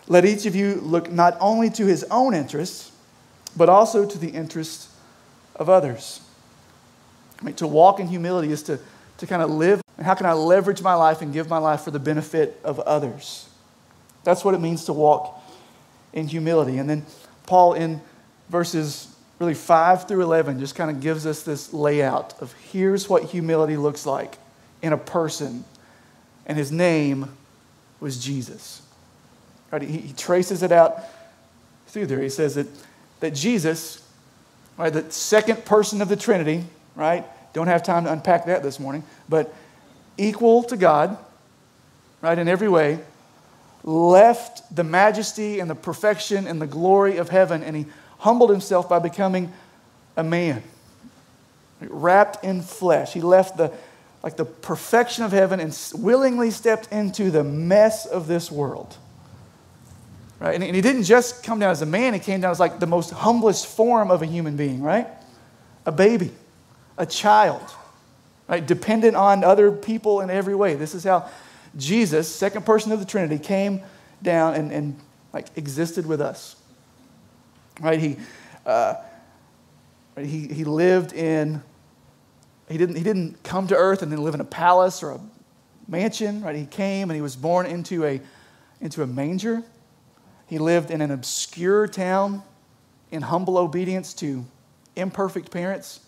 let 0.06 0.24
each 0.24 0.46
of 0.46 0.54
you 0.54 0.76
look 0.76 1.10
not 1.10 1.36
only 1.40 1.70
to 1.70 1.86
his 1.86 2.04
own 2.10 2.34
interests, 2.34 2.92
but 3.56 3.68
also 3.68 4.06
to 4.06 4.18
the 4.18 4.28
interests 4.28 4.94
of 5.56 5.68
others. 5.68 6.20
I 7.40 7.44
mean, 7.44 7.54
to 7.56 7.66
walk 7.66 8.00
in 8.00 8.06
humility 8.06 8.52
is 8.52 8.62
to, 8.64 8.78
to 9.18 9.26
kind 9.26 9.42
of 9.42 9.50
live. 9.50 9.80
And 9.96 10.06
how 10.06 10.14
can 10.14 10.26
I 10.26 10.34
leverage 10.34 10.82
my 10.82 10.94
life 10.94 11.22
and 11.22 11.32
give 11.32 11.48
my 11.48 11.58
life 11.58 11.80
for 11.80 11.90
the 11.90 11.98
benefit 11.98 12.60
of 12.62 12.78
others? 12.80 13.48
That's 14.24 14.44
what 14.44 14.54
it 14.54 14.60
means 14.60 14.84
to 14.84 14.92
walk 14.92 15.40
in 16.14 16.28
humility. 16.28 16.78
And 16.78 16.88
then 16.88 17.04
Paul, 17.46 17.74
in 17.74 18.00
verses 18.48 19.14
really 19.38 19.52
5 19.52 20.08
through 20.08 20.22
11, 20.22 20.60
just 20.60 20.74
kind 20.74 20.90
of 20.90 21.00
gives 21.00 21.26
us 21.26 21.42
this 21.42 21.74
layout 21.74 22.40
of 22.40 22.54
here's 22.72 23.08
what 23.08 23.24
humility 23.24 23.76
looks 23.76 24.06
like 24.06 24.38
in 24.80 24.94
a 24.94 24.98
person. 24.98 25.64
And 26.46 26.56
his 26.56 26.72
name 26.72 27.36
was 28.00 28.24
Jesus. 28.24 28.80
Right? 29.70 29.82
He, 29.82 29.98
he 29.98 30.12
traces 30.14 30.62
it 30.62 30.72
out 30.72 31.00
through 31.88 32.06
there. 32.06 32.22
He 32.22 32.28
says 32.28 32.54
that, 32.54 32.68
that 33.20 33.34
Jesus, 33.34 34.06
right, 34.78 34.92
the 34.92 35.10
second 35.10 35.64
person 35.64 36.00
of 36.00 36.08
the 36.08 36.16
Trinity, 36.16 36.64
right? 36.94 37.24
Don't 37.52 37.66
have 37.66 37.82
time 37.82 38.04
to 38.04 38.12
unpack 38.12 38.46
that 38.46 38.62
this 38.62 38.78
morning, 38.78 39.02
but 39.28 39.52
equal 40.16 40.62
to 40.64 40.76
God, 40.76 41.18
right, 42.20 42.38
in 42.38 42.46
every 42.46 42.68
way, 42.68 43.00
left 43.84 44.74
the 44.74 44.82
majesty 44.82 45.60
and 45.60 45.70
the 45.70 45.74
perfection 45.74 46.46
and 46.46 46.60
the 46.60 46.66
glory 46.66 47.18
of 47.18 47.28
heaven 47.28 47.62
and 47.62 47.76
he 47.76 47.86
humbled 48.18 48.50
himself 48.50 48.88
by 48.88 48.98
becoming 48.98 49.52
a 50.16 50.24
man. 50.24 50.62
Wrapped 51.80 52.42
in 52.42 52.62
flesh. 52.62 53.12
He 53.12 53.20
left 53.20 53.58
the 53.58 53.70
like 54.22 54.38
the 54.38 54.46
perfection 54.46 55.22
of 55.22 55.32
heaven 55.32 55.60
and 55.60 55.78
willingly 55.94 56.50
stepped 56.50 56.90
into 56.90 57.30
the 57.30 57.44
mess 57.44 58.06
of 58.06 58.26
this 58.26 58.50
world. 58.50 58.96
Right? 60.40 60.54
And 60.54 60.74
he 60.74 60.80
didn't 60.80 61.04
just 61.04 61.44
come 61.44 61.58
down 61.58 61.70
as 61.70 61.82
a 61.82 61.86
man 61.86 62.14
he 62.14 62.20
came 62.20 62.40
down 62.40 62.50
as 62.50 62.58
like 62.58 62.80
the 62.80 62.86
most 62.86 63.10
humblest 63.10 63.66
form 63.66 64.10
of 64.10 64.22
a 64.22 64.26
human 64.26 64.56
being 64.56 64.82
right? 64.82 65.06
A 65.84 65.92
baby. 65.92 66.30
A 66.96 67.04
child. 67.04 67.62
Right? 68.48 68.66
Dependent 68.66 69.14
on 69.14 69.44
other 69.44 69.70
people 69.70 70.22
in 70.22 70.30
every 70.30 70.54
way. 70.54 70.74
This 70.74 70.94
is 70.94 71.04
how 71.04 71.28
Jesus, 71.76 72.32
second 72.32 72.64
person 72.64 72.92
of 72.92 73.00
the 73.00 73.06
Trinity, 73.06 73.38
came 73.38 73.82
down 74.22 74.54
and, 74.54 74.72
and 74.72 74.98
like 75.32 75.46
existed 75.56 76.06
with 76.06 76.20
us. 76.20 76.56
Right? 77.80 77.98
He, 77.98 78.16
uh, 78.64 78.94
he, 80.16 80.46
he 80.46 80.64
lived 80.64 81.12
in, 81.12 81.62
he 82.68 82.78
didn't, 82.78 82.96
he 82.96 83.02
didn't 83.02 83.42
come 83.42 83.66
to 83.68 83.76
earth 83.76 84.02
and 84.02 84.12
then 84.12 84.22
live 84.22 84.34
in 84.34 84.40
a 84.40 84.44
palace 84.44 85.02
or 85.02 85.12
a 85.12 85.20
mansion. 85.88 86.42
Right? 86.42 86.56
He 86.56 86.66
came 86.66 87.10
and 87.10 87.16
he 87.16 87.22
was 87.22 87.36
born 87.36 87.66
into 87.66 88.04
a, 88.04 88.20
into 88.80 89.02
a 89.02 89.06
manger. 89.06 89.62
He 90.46 90.58
lived 90.58 90.90
in 90.90 91.00
an 91.00 91.10
obscure 91.10 91.88
town 91.88 92.42
in 93.10 93.22
humble 93.22 93.58
obedience 93.58 94.14
to 94.14 94.44
imperfect 94.96 95.50
parents, 95.50 96.00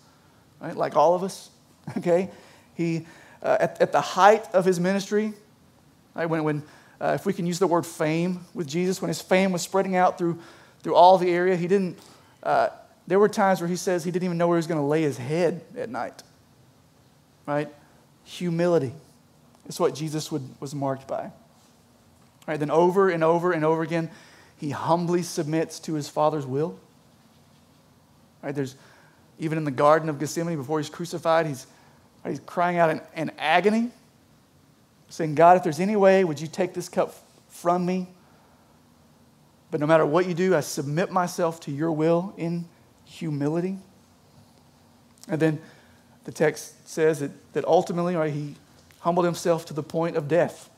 right? 0.59 0.75
Like 0.75 0.95
all 0.95 1.13
of 1.13 1.23
us. 1.23 1.49
Okay? 1.97 2.29
He, 2.75 3.07
uh, 3.41 3.57
at, 3.61 3.81
at 3.81 3.91
the 3.93 4.01
height 4.01 4.45
of 4.53 4.65
his 4.65 4.77
ministry, 4.77 5.33
Right? 6.17 6.27
When, 6.27 6.43
when 6.43 6.63
uh, 6.99 7.13
if 7.13 7.25
we 7.27 7.33
can 7.33 7.45
use 7.45 7.59
the 7.59 7.67
word 7.67 7.85
fame 7.85 8.45
with 8.55 8.67
Jesus, 8.67 9.01
when 9.01 9.09
his 9.09 9.21
fame 9.21 9.51
was 9.51 9.61
spreading 9.61 9.95
out 9.95 10.17
through, 10.17 10.39
through 10.81 10.95
all 10.95 11.19
the 11.19 11.29
area, 11.29 11.55
he 11.55 11.67
didn't, 11.67 11.99
uh, 12.41 12.69
there 13.05 13.19
were 13.19 13.29
times 13.29 13.61
where 13.61 13.69
he 13.69 13.75
says 13.75 14.03
he 14.03 14.09
didn't 14.09 14.25
even 14.25 14.37
know 14.37 14.47
where 14.47 14.57
he 14.57 14.59
was 14.59 14.67
going 14.67 14.79
to 14.79 14.85
lay 14.85 15.03
his 15.03 15.17
head 15.17 15.61
at 15.77 15.89
night. 15.89 16.23
Right? 17.45 17.69
Humility 18.23 18.93
is 19.67 19.79
what 19.79 19.93
Jesus 19.93 20.31
would, 20.31 20.43
was 20.59 20.73
marked 20.73 21.07
by. 21.07 21.31
Right? 22.47 22.59
Then 22.59 22.71
over 22.71 23.09
and 23.09 23.23
over 23.23 23.51
and 23.51 23.63
over 23.63 23.83
again, 23.83 24.09
he 24.57 24.71
humbly 24.71 25.21
submits 25.21 25.79
to 25.81 25.93
his 25.93 26.09
Father's 26.09 26.47
will. 26.47 26.79
Right? 28.41 28.55
There's 28.55 28.75
even 29.37 29.59
in 29.59 29.65
the 29.65 29.71
Garden 29.71 30.09
of 30.09 30.17
Gethsemane 30.19 30.57
before 30.57 30.79
he's 30.79 30.89
crucified, 30.89 31.45
he's, 31.45 31.67
he's 32.25 32.39
crying 32.39 32.79
out 32.79 32.89
in, 32.89 33.01
in 33.15 33.31
agony 33.37 33.91
saying, 35.09 35.35
God, 35.35 35.57
if 35.57 35.63
there's 35.63 35.79
any 35.79 35.95
way, 35.95 36.23
would 36.23 36.39
you 36.39 36.47
take 36.47 36.73
this 36.73 36.89
cup 36.89 37.15
from 37.47 37.85
me? 37.85 38.07
But 39.71 39.79
no 39.79 39.87
matter 39.87 40.05
what 40.05 40.27
you 40.27 40.33
do, 40.33 40.55
I 40.55 40.61
submit 40.61 41.11
myself 41.11 41.59
to 41.61 41.71
your 41.71 41.91
will 41.91 42.33
in 42.37 42.65
humility. 43.05 43.77
And 45.27 45.39
then 45.41 45.59
the 46.23 46.31
text 46.31 46.87
says 46.87 47.19
that, 47.19 47.31
that 47.53 47.65
ultimately 47.65 48.15
right, 48.15 48.33
he 48.33 48.55
humbled 48.99 49.25
himself 49.25 49.65
to 49.65 49.73
the 49.73 49.83
point 49.83 50.15
of 50.15 50.27
death. 50.27 50.69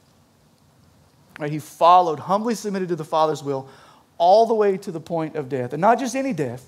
Right, 1.40 1.52
he 1.52 1.60
followed, 1.60 2.20
humbly 2.20 2.56
submitted 2.56 2.90
to 2.90 2.96
the 2.96 3.06
Father's 3.06 3.44
will 3.44 3.70
all 4.18 4.46
the 4.46 4.54
way 4.54 4.78
to 4.78 4.92
the 4.92 5.00
point 5.00 5.36
of 5.36 5.48
death. 5.50 5.74
And 5.74 5.82
not 5.82 5.98
just 5.98 6.16
any 6.16 6.34
death, 6.34 6.66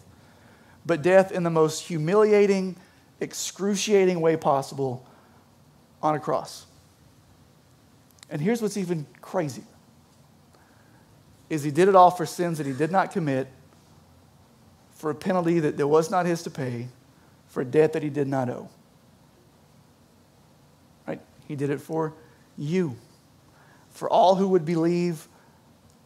but 0.85 1.01
death 1.01 1.31
in 1.31 1.43
the 1.43 1.49
most 1.49 1.85
humiliating, 1.85 2.77
excruciating 3.19 4.21
way 4.21 4.37
possible 4.37 5.05
on 6.01 6.15
a 6.15 6.19
cross. 6.19 6.65
And 8.31 8.41
here's 8.41 8.61
what's 8.61 8.77
even 8.77 9.05
crazier 9.21 9.65
is 11.49 11.63
he 11.63 11.71
did 11.71 11.89
it 11.89 11.95
all 11.95 12.09
for 12.09 12.25
sins 12.25 12.57
that 12.59 12.65
he 12.65 12.71
did 12.71 12.91
not 12.91 13.11
commit, 13.11 13.45
for 14.91 15.11
a 15.11 15.15
penalty 15.15 15.59
that 15.59 15.75
there 15.75 15.87
was 15.87 16.09
not 16.09 16.25
his 16.25 16.43
to 16.43 16.49
pay, 16.49 16.87
for 17.49 17.59
a 17.59 17.65
debt 17.65 17.91
that 17.91 18.01
he 18.01 18.09
did 18.09 18.29
not 18.29 18.49
owe. 18.49 18.69
Right? 21.05 21.19
He 21.49 21.57
did 21.57 21.69
it 21.69 21.81
for 21.81 22.13
you, 22.57 22.95
for 23.89 24.09
all 24.09 24.35
who 24.35 24.47
would 24.47 24.63
believe 24.63 25.27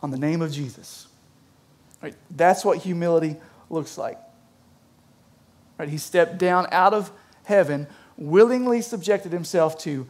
on 0.01 0.10
the 0.10 0.17
name 0.17 0.41
of 0.41 0.51
Jesus. 0.51 1.08
Right? 2.01 2.15
That's 2.32 2.65
what 2.65 2.79
humility 2.79 3.36
looks 3.70 4.00
like. 4.00 4.17
Right? 5.77 5.89
He 5.89 6.00
stepped 6.00 6.39
down 6.39 6.65
out 6.72 6.96
of 6.96 7.12
heaven, 7.44 7.86
willingly 8.17 8.82
subjected 8.82 9.32
himself 9.32 9.77
to 9.79 10.08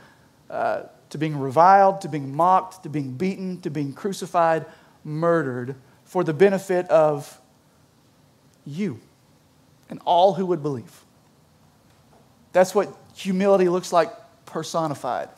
uh, 0.50 0.84
to 1.10 1.18
being 1.18 1.38
reviled, 1.38 2.02
to 2.02 2.10
being 2.10 2.36
mocked, 2.36 2.84
to 2.84 2.90
being 2.90 3.12
beaten, 3.12 3.62
to 3.62 3.70
being 3.70 3.94
crucified, 3.94 4.66
murdered 5.04 5.76
for 6.04 6.24
the 6.24 6.34
benefit 6.34 6.88
of 6.90 7.40
you 8.66 9.00
and 9.90 10.00
all 10.06 10.34
who 10.34 10.46
would 10.46 10.62
believe. 10.62 11.04
That's 12.52 12.74
what 12.74 12.96
humility 13.16 13.70
looks 13.70 13.92
like 13.94 14.10
personified 14.46 15.30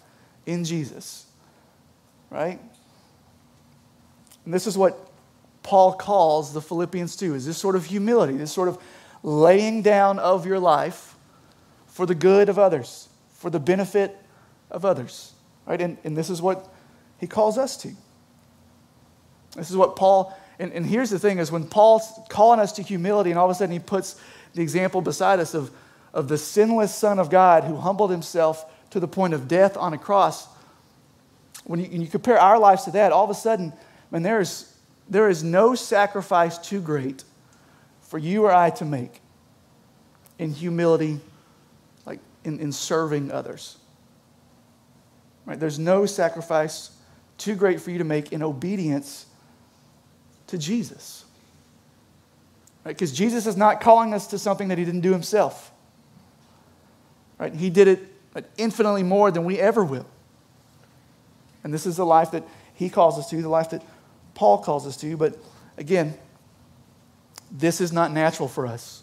in 0.46 0.64
Jesus, 0.64 1.26
right? 2.30 2.60
And 4.46 4.54
this 4.54 4.68
is 4.68 4.78
what 4.78 4.98
Paul 5.64 5.94
calls 5.94 6.54
the 6.54 6.62
Philippians 6.62 7.18
to 7.18 7.36
is 7.36 7.46
this 7.46 7.58
sort 7.58 7.76
of 7.76 7.86
humility, 7.86 8.38
this 8.38 8.54
sort 8.54 8.70
of 8.70 8.78
laying 9.24 9.82
down 9.82 10.20
of 10.20 10.46
your 10.46 10.60
life 10.60 11.16
for 11.88 12.06
the 12.06 12.16
good 12.16 12.48
of 12.48 12.58
others, 12.58 13.10
for 13.34 13.50
the 13.50 13.60
benefit 13.60 14.16
of 14.72 14.86
others. 14.86 15.34
Right? 15.68 15.82
And, 15.82 15.98
and 16.04 16.16
this 16.16 16.30
is 16.30 16.42
what 16.42 16.74
he 17.20 17.28
calls 17.28 17.58
us 17.58 17.78
to. 17.78 17.92
This 19.56 19.70
is 19.70 19.76
what 19.76 19.96
Paul, 19.96 20.38
and, 20.60 20.72
and 20.72 20.86
here's 20.86 21.10
the 21.10 21.20
thing 21.20 21.40
is 21.40 21.52
when 21.52 21.66
Paul's 21.66 22.08
calling 22.30 22.60
us 22.60 22.72
to 22.74 22.82
humility, 22.82 23.32
and 23.32 23.40
all 23.40 23.46
of 23.46 23.52
a 23.52 23.56
sudden 23.56 23.74
he 23.74 23.80
puts 23.80 24.20
the 24.54 24.62
example 24.62 25.02
beside 25.02 25.40
us 25.40 25.54
of, 25.54 25.72
of 26.14 26.28
the 26.28 26.38
sinless 26.38 26.94
Son 26.94 27.20
of 27.20 27.30
God 27.30 27.64
who 27.64 27.76
humbled 27.76 28.12
himself 28.12 28.66
to 28.92 29.00
the 29.00 29.08
point 29.08 29.34
of 29.34 29.48
death 29.48 29.76
on 29.76 29.94
a 29.94 29.98
cross. 29.98 30.48
When 31.66 31.80
you, 31.80 31.88
when 31.88 32.02
you 32.02 32.08
compare 32.08 32.40
our 32.40 32.58
lives 32.58 32.84
to 32.86 32.92
that, 32.92 33.12
all 33.12 33.24
of 33.24 33.30
a 33.30 33.36
sudden, 33.36 33.74
man, 34.10 34.24
there 34.24 34.40
is, 34.40 34.74
there 35.10 35.30
is 35.30 35.44
no 35.44 35.76
sacrifice 35.76 36.58
too 36.58 36.80
great 36.80 37.24
for 38.02 38.18
you 38.18 38.46
or 38.46 38.54
I 38.54 38.70
to 38.72 38.86
make 38.86 39.22
in 40.40 40.54
humility, 40.54 41.20
like 42.06 42.20
in, 42.44 42.60
in 42.60 42.72
serving 42.72 43.32
others. 43.32 43.78
Right? 45.48 45.60
There's 45.60 45.80
no 45.80 46.06
sacrifice 46.06 46.92
too 47.38 47.56
great 47.56 47.82
for 47.82 47.90
you 47.90 47.98
to 47.98 48.04
make 48.04 48.32
in 48.32 48.44
obedience 48.44 49.26
to 50.48 50.58
Jesus. 50.58 51.24
Because 52.84 53.12
right? 53.12 53.18
Jesus 53.18 53.48
is 53.48 53.58
not 53.58 53.82
calling 53.82 54.14
us 54.14 54.28
to 54.28 54.38
something 54.38 54.68
that 54.68 54.78
he 54.78 54.86
didn't 54.86 55.02
do 55.02 55.14
himself. 55.14 55.72
Right? 57.40 57.56
He 57.56 57.70
did 57.70 57.88
it 57.88 58.00
infinitely 58.58 59.04
more 59.04 59.32
than 59.32 59.46
we 59.46 59.58
ever 59.58 59.84
will. 59.84 60.06
And 61.64 61.74
this 61.74 61.86
is 61.86 61.98
the 61.98 62.06
life 62.06 62.32
that 62.32 62.44
he 62.76 62.90
calls 62.90 63.18
us 63.18 63.30
to, 63.30 63.42
the 63.42 63.50
life 63.50 63.72
that 63.72 63.84
Paul 64.36 64.60
calls 64.60 64.86
us 64.86 64.98
to. 64.98 65.18
But 65.18 65.38
again, 65.78 66.14
this 67.52 67.80
is 67.82 67.94
not 67.94 68.12
natural 68.12 68.48
for 68.48 68.68
us. 68.68 69.02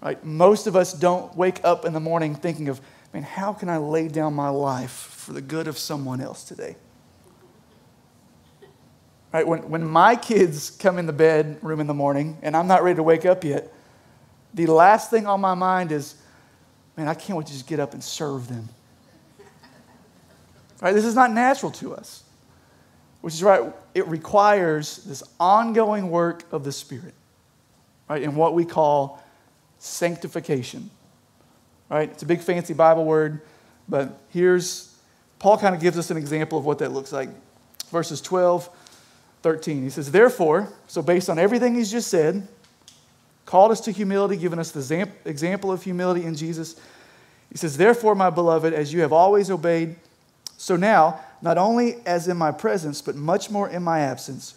Right? 0.00 0.22
Most 0.24 0.66
of 0.66 0.76
us 0.76 0.92
don't 0.92 1.36
wake 1.36 1.60
up 1.64 1.84
in 1.84 1.92
the 1.92 2.00
morning 2.00 2.34
thinking 2.36 2.68
of, 2.68 2.80
man, 3.12 3.22
how 3.22 3.52
can 3.52 3.68
I 3.68 3.78
lay 3.78 4.08
down 4.08 4.34
my 4.34 4.48
life 4.48 4.90
for 4.90 5.32
the 5.32 5.40
good 5.40 5.68
of 5.68 5.78
someone 5.78 6.20
else 6.20 6.44
today? 6.44 6.76
Right? 9.32 9.46
When, 9.46 9.68
when 9.68 9.86
my 9.86 10.16
kids 10.16 10.70
come 10.70 10.98
in 10.98 11.06
the 11.06 11.12
bedroom 11.12 11.80
in 11.80 11.86
the 11.86 11.94
morning 11.94 12.38
and 12.42 12.56
I'm 12.56 12.66
not 12.66 12.82
ready 12.82 12.96
to 12.96 13.02
wake 13.02 13.26
up 13.26 13.44
yet, 13.44 13.72
the 14.54 14.66
last 14.66 15.10
thing 15.10 15.26
on 15.26 15.40
my 15.40 15.54
mind 15.54 15.92
is, 15.92 16.14
man, 16.96 17.08
I 17.08 17.14
can't 17.14 17.36
wait 17.36 17.46
to 17.46 17.52
just 17.52 17.66
get 17.66 17.78
up 17.78 17.92
and 17.92 18.02
serve 18.02 18.48
them. 18.48 18.68
Right? 20.80 20.94
This 20.94 21.04
is 21.04 21.14
not 21.14 21.32
natural 21.32 21.72
to 21.72 21.94
us, 21.94 22.22
which 23.20 23.34
is 23.34 23.42
right. 23.42 23.72
It 23.94 24.06
requires 24.06 24.98
this 24.98 25.22
ongoing 25.40 26.10
work 26.10 26.44
of 26.52 26.64
the 26.64 26.72
Spirit, 26.72 27.14
right? 28.08 28.22
In 28.22 28.36
what 28.36 28.54
we 28.54 28.64
call 28.64 29.22
sanctification, 29.78 30.90
right? 31.88 32.10
It's 32.10 32.22
a 32.22 32.26
big 32.26 32.40
fancy 32.40 32.74
Bible 32.74 33.04
word, 33.04 33.40
but 33.88 34.20
here's 34.30 34.94
Paul 35.38 35.58
kind 35.58 35.74
of 35.74 35.80
gives 35.80 35.96
us 35.98 36.10
an 36.10 36.16
example 36.16 36.58
of 36.58 36.64
what 36.64 36.78
that 36.80 36.92
looks 36.92 37.12
like. 37.12 37.28
Verses 37.90 38.20
12, 38.20 38.68
13. 39.42 39.82
He 39.82 39.90
says, 39.90 40.10
Therefore, 40.10 40.72
so 40.86 41.00
based 41.00 41.30
on 41.30 41.38
everything 41.38 41.74
he's 41.74 41.90
just 41.90 42.08
said, 42.08 42.46
called 43.46 43.70
us 43.70 43.80
to 43.82 43.92
humility, 43.92 44.36
given 44.36 44.58
us 44.58 44.72
the 44.72 45.08
example 45.24 45.72
of 45.72 45.82
humility 45.82 46.24
in 46.24 46.34
Jesus. 46.34 46.78
He 47.50 47.56
says, 47.56 47.76
Therefore, 47.76 48.14
my 48.14 48.30
beloved, 48.30 48.74
as 48.74 48.92
you 48.92 49.00
have 49.00 49.12
always 49.12 49.50
obeyed, 49.50 49.96
so 50.56 50.76
now, 50.76 51.20
not 51.40 51.56
only 51.56 51.96
as 52.04 52.26
in 52.26 52.36
my 52.36 52.50
presence, 52.50 53.00
but 53.00 53.14
much 53.14 53.48
more 53.48 53.68
in 53.68 53.82
my 53.82 54.00
absence, 54.00 54.54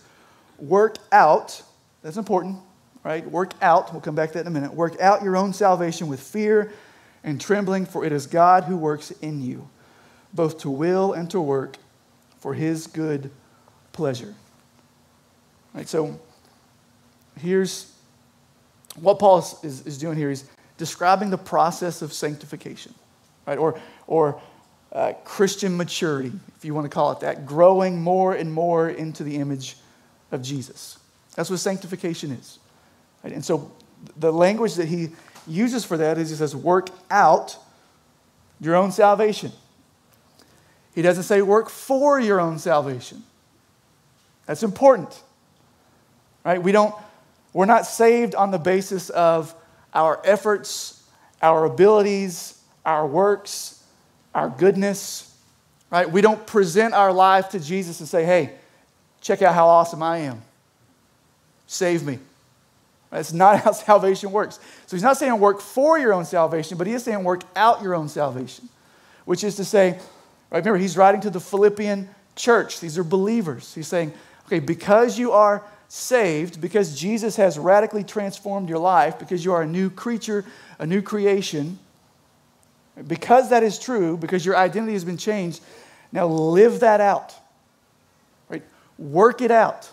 work 0.58 0.98
out, 1.12 1.62
that's 2.02 2.18
important, 2.18 2.58
right? 3.04 3.26
Work 3.30 3.54
out, 3.62 3.94
we'll 3.94 4.02
come 4.02 4.16
back 4.16 4.30
to 4.30 4.34
that 4.40 4.42
in 4.42 4.48
a 4.48 4.52
minute. 4.52 4.74
Work 4.74 5.00
out 5.00 5.22
your 5.22 5.38
own 5.38 5.54
salvation 5.54 6.08
with 6.08 6.20
fear 6.20 6.72
and 7.24 7.40
trembling, 7.40 7.86
for 7.86 8.06
it 8.06 8.12
is 8.12 8.28
God 8.28 8.63
who 8.63 8.78
works 8.78 9.12
in 9.12 9.41
you, 9.41 9.69
both 10.34 10.60
to 10.60 10.69
will 10.69 11.13
and 11.13 11.30
to 11.32 11.39
work 11.39 11.78
for 12.39 12.54
his 12.54 12.88
good 12.88 13.32
pleasure. 13.93 14.34
Right, 15.74 15.88
so 15.88 16.19
here's 17.39 17.91
what 19.00 19.19
Paul 19.19 19.39
is, 19.63 19.86
is, 19.86 19.98
doing 19.98 20.17
here. 20.17 20.30
He's 20.30 20.45
describing 20.78 21.30
the 21.30 21.38
process 21.38 22.02
of 22.02 22.12
sanctification, 22.12 22.93
right? 23.45 23.58
Or, 23.58 23.80
or 24.08 24.41
uh, 24.91 25.13
Christian 25.24 25.78
maturity, 25.78 26.32
if 26.58 26.65
you 26.65 26.74
want 26.74 26.86
to 26.86 26.89
call 26.89 27.12
it 27.13 27.22
that, 27.22 27.45
growing 27.45 28.02
more 28.02 28.34
and 28.34 28.52
more 28.52 28.89
into 28.89 29.24
the 29.24 29.38
image 29.38 29.78
of 30.32 30.41
Jesus. 30.41 30.98
That's 31.36 31.50
what 31.50 31.60
sanctification 31.60 32.32
is. 32.32 32.60
Right? 33.24 33.32
And 33.32 33.45
so 33.45 33.72
the 34.17 34.34
language 34.34 34.76
that 34.76 34.88
he 34.88 35.12
uses 35.47 35.86
for 35.86 35.97
that 35.97 36.17
is 36.17 36.30
he 36.30 36.36
says, 36.36 36.56
work 36.56 36.89
out 37.10 37.58
your 38.60 38.75
own 38.75 38.91
salvation. 38.91 39.51
He 40.93 41.01
doesn't 41.01 41.23
say 41.23 41.41
work 41.41 41.69
for 41.69 42.19
your 42.19 42.39
own 42.39 42.60
salvation. 42.60 43.23
That's 44.45 44.63
important. 44.63 45.21
Right? 46.43 46.62
We 46.62 46.71
don't, 46.71 46.93
we're 47.54 47.65
not 47.65 47.86
saved 47.86 48.36
on 48.36 48.51
the 48.51 48.58
basis 48.58 49.10
of 49.10 49.54
our 49.93 50.21
efforts, 50.23 51.04
our 51.41 51.65
abilities, 51.65 52.62
our 52.86 53.06
works, 53.06 53.84
our 54.34 54.49
goodness, 54.49 55.36
right? 55.89 56.10
We 56.10 56.21
don't 56.21 56.45
present 56.47 56.93
our 56.93 57.12
life 57.12 57.49
to 57.49 57.60
Jesus 57.60 57.99
and 57.99 58.08
say, 58.08 58.23
hey, 58.23 58.54
check 59.19 59.41
out 59.41 59.54
how 59.54 59.67
awesome 59.67 60.01
I 60.01 60.19
am. 60.19 60.41
Save 61.67 62.04
me. 62.04 62.19
That's 63.12 63.34
not 63.34 63.60
how 63.63 63.74
salvation 63.74 64.32
works. 64.32 64.60
So 64.88 64.95
he's 64.95 65.04
not 65.04 65.17
saying 65.17 65.39
work 65.39 65.62
for 65.62 66.00
your 66.00 66.13
own 66.13 66.26
salvation, 66.26 66.78
but 66.78 66.88
he 66.88 66.93
is 66.93 67.04
saying 67.04 67.24
work 67.24 67.43
out 67.56 67.84
your 67.84 67.93
own 67.93 68.10
salvation, 68.10 68.69
which 69.26 69.43
is 69.43 69.56
to 69.58 69.65
say, 69.65 69.91
right, 70.50 70.60
remember, 70.60 70.78
he's 70.80 70.97
writing 70.97 71.21
to 71.21 71.30
the 71.30 71.39
Philippian 71.39 72.10
church. 72.36 72.80
These 72.80 72.97
are 72.97 73.04
believers. 73.04 73.76
He's 73.76 73.88
saying, 73.88 74.13
okay, 74.47 74.60
because 74.60 75.19
you 75.19 75.34
are 75.34 75.63
saved, 75.88 76.62
because 76.62 76.97
Jesus 76.97 77.36
has 77.36 77.60
radically 77.60 78.04
transformed 78.04 78.69
your 78.69 78.80
life, 78.80 79.19
because 79.19 79.43
you 79.43 79.52
are 79.54 79.62
a 79.62 79.67
new 79.67 79.89
creature, 79.89 80.45
a 80.80 80.86
new 80.86 81.02
creation, 81.02 81.78
because 83.08 83.50
that 83.50 83.62
is 83.62 83.78
true, 83.78 84.15
because 84.15 84.45
your 84.45 84.56
identity 84.56 84.93
has 84.93 85.04
been 85.04 85.17
changed, 85.17 85.62
now 86.13 86.28
live 86.28 86.80
that 86.80 87.02
out. 87.02 87.36
Right? 88.50 88.63
Work 88.97 89.41
it 89.41 89.52
out. 89.52 89.91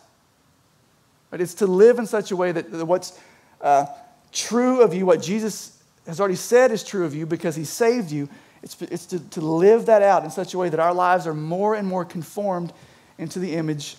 Right? 1.30 1.40
It's 1.40 1.54
to 1.54 1.66
live 1.66 1.98
in 1.98 2.06
such 2.06 2.30
a 2.30 2.36
way 2.36 2.52
that 2.52 2.86
what's 2.86 3.18
uh, 3.60 3.86
true 4.32 4.82
of 4.82 4.94
you, 4.94 5.06
what 5.06 5.22
Jesus 5.22 5.82
has 6.06 6.20
already 6.20 6.36
said 6.36 6.70
is 6.70 6.82
true 6.82 7.04
of 7.04 7.14
you 7.14 7.26
because 7.26 7.56
he 7.56 7.64
saved 7.64 8.10
you, 8.10 8.28
it's, 8.62 8.80
it's 8.82 9.06
to, 9.06 9.20
to 9.30 9.40
live 9.40 9.86
that 9.86 10.02
out 10.02 10.24
in 10.24 10.30
such 10.30 10.54
a 10.54 10.58
way 10.58 10.68
that 10.68 10.80
our 10.80 10.94
lives 10.94 11.26
are 11.26 11.34
more 11.34 11.74
and 11.74 11.86
more 11.86 12.04
conformed 12.04 12.72
into 13.18 13.38
the 13.38 13.54
image 13.54 13.96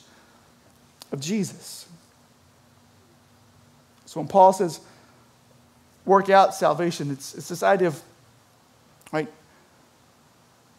of 1.11 1.19
Jesus. 1.19 1.87
So 4.05 4.19
when 4.19 4.27
Paul 4.27 4.53
says, 4.53 4.79
work 6.05 6.29
out 6.29 6.55
salvation, 6.55 7.11
it's, 7.11 7.35
it's 7.35 7.49
this 7.49 7.63
idea 7.63 7.87
of 7.87 8.01
Right? 9.11 9.27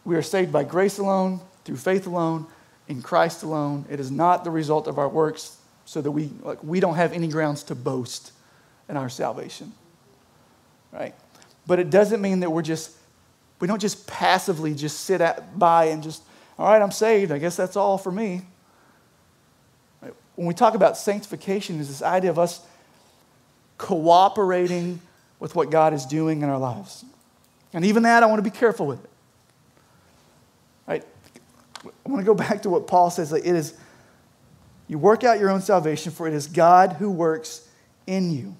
We 0.05 0.15
are 0.15 0.21
saved 0.21 0.51
by 0.51 0.63
grace 0.63 0.97
alone, 0.97 1.41
through 1.65 1.77
faith 1.77 2.07
alone, 2.07 2.47
in 2.87 3.01
Christ 3.01 3.43
alone. 3.43 3.85
It 3.89 3.99
is 3.99 4.09
not 4.09 4.43
the 4.43 4.51
result 4.51 4.87
of 4.87 4.97
our 4.97 5.09
works, 5.09 5.57
so 5.91 6.01
that 6.01 6.09
we 6.09 6.31
like 6.41 6.63
we 6.63 6.79
don't 6.79 6.95
have 6.95 7.11
any 7.11 7.27
grounds 7.27 7.63
to 7.63 7.75
boast 7.75 8.31
in 8.87 8.95
our 8.95 9.09
salvation. 9.09 9.73
Right? 10.93 11.13
But 11.67 11.79
it 11.79 11.89
doesn't 11.89 12.21
mean 12.21 12.39
that 12.39 12.49
we're 12.49 12.61
just 12.61 12.91
we 13.59 13.67
don't 13.67 13.81
just 13.81 14.07
passively 14.07 14.73
just 14.73 15.01
sit 15.01 15.19
at, 15.19 15.59
by 15.59 15.85
and 15.85 16.01
just 16.01 16.23
all 16.57 16.69
right, 16.69 16.81
I'm 16.81 16.93
saved. 16.93 17.33
I 17.33 17.39
guess 17.39 17.57
that's 17.57 17.75
all 17.75 17.97
for 17.97 18.09
me. 18.09 18.43
Right? 20.01 20.13
When 20.35 20.47
we 20.47 20.53
talk 20.53 20.75
about 20.75 20.95
sanctification, 20.95 21.77
is 21.81 21.89
this 21.89 22.01
idea 22.01 22.29
of 22.29 22.39
us 22.39 22.65
cooperating 23.77 25.01
with 25.41 25.55
what 25.55 25.71
God 25.71 25.93
is 25.93 26.05
doing 26.05 26.41
in 26.41 26.47
our 26.47 26.59
lives. 26.59 27.03
And 27.73 27.83
even 27.83 28.03
that, 28.03 28.23
I 28.23 28.27
want 28.27 28.39
to 28.39 28.49
be 28.49 28.55
careful 28.55 28.87
with 28.87 29.03
it. 29.03 29.09
Right? 30.87 31.03
I 31.83 32.09
want 32.09 32.21
to 32.21 32.25
go 32.25 32.33
back 32.33 32.61
to 32.61 32.69
what 32.69 32.87
Paul 32.87 33.09
says. 33.09 33.33
Like 33.33 33.45
it 33.45 33.55
is, 33.55 33.73
you 34.91 34.97
work 34.97 35.23
out 35.23 35.39
your 35.39 35.49
own 35.49 35.61
salvation, 35.61 36.11
for 36.11 36.27
it 36.27 36.33
is 36.33 36.47
God 36.47 36.97
who 36.99 37.09
works 37.09 37.65
in 38.05 38.29
you, 38.29 38.57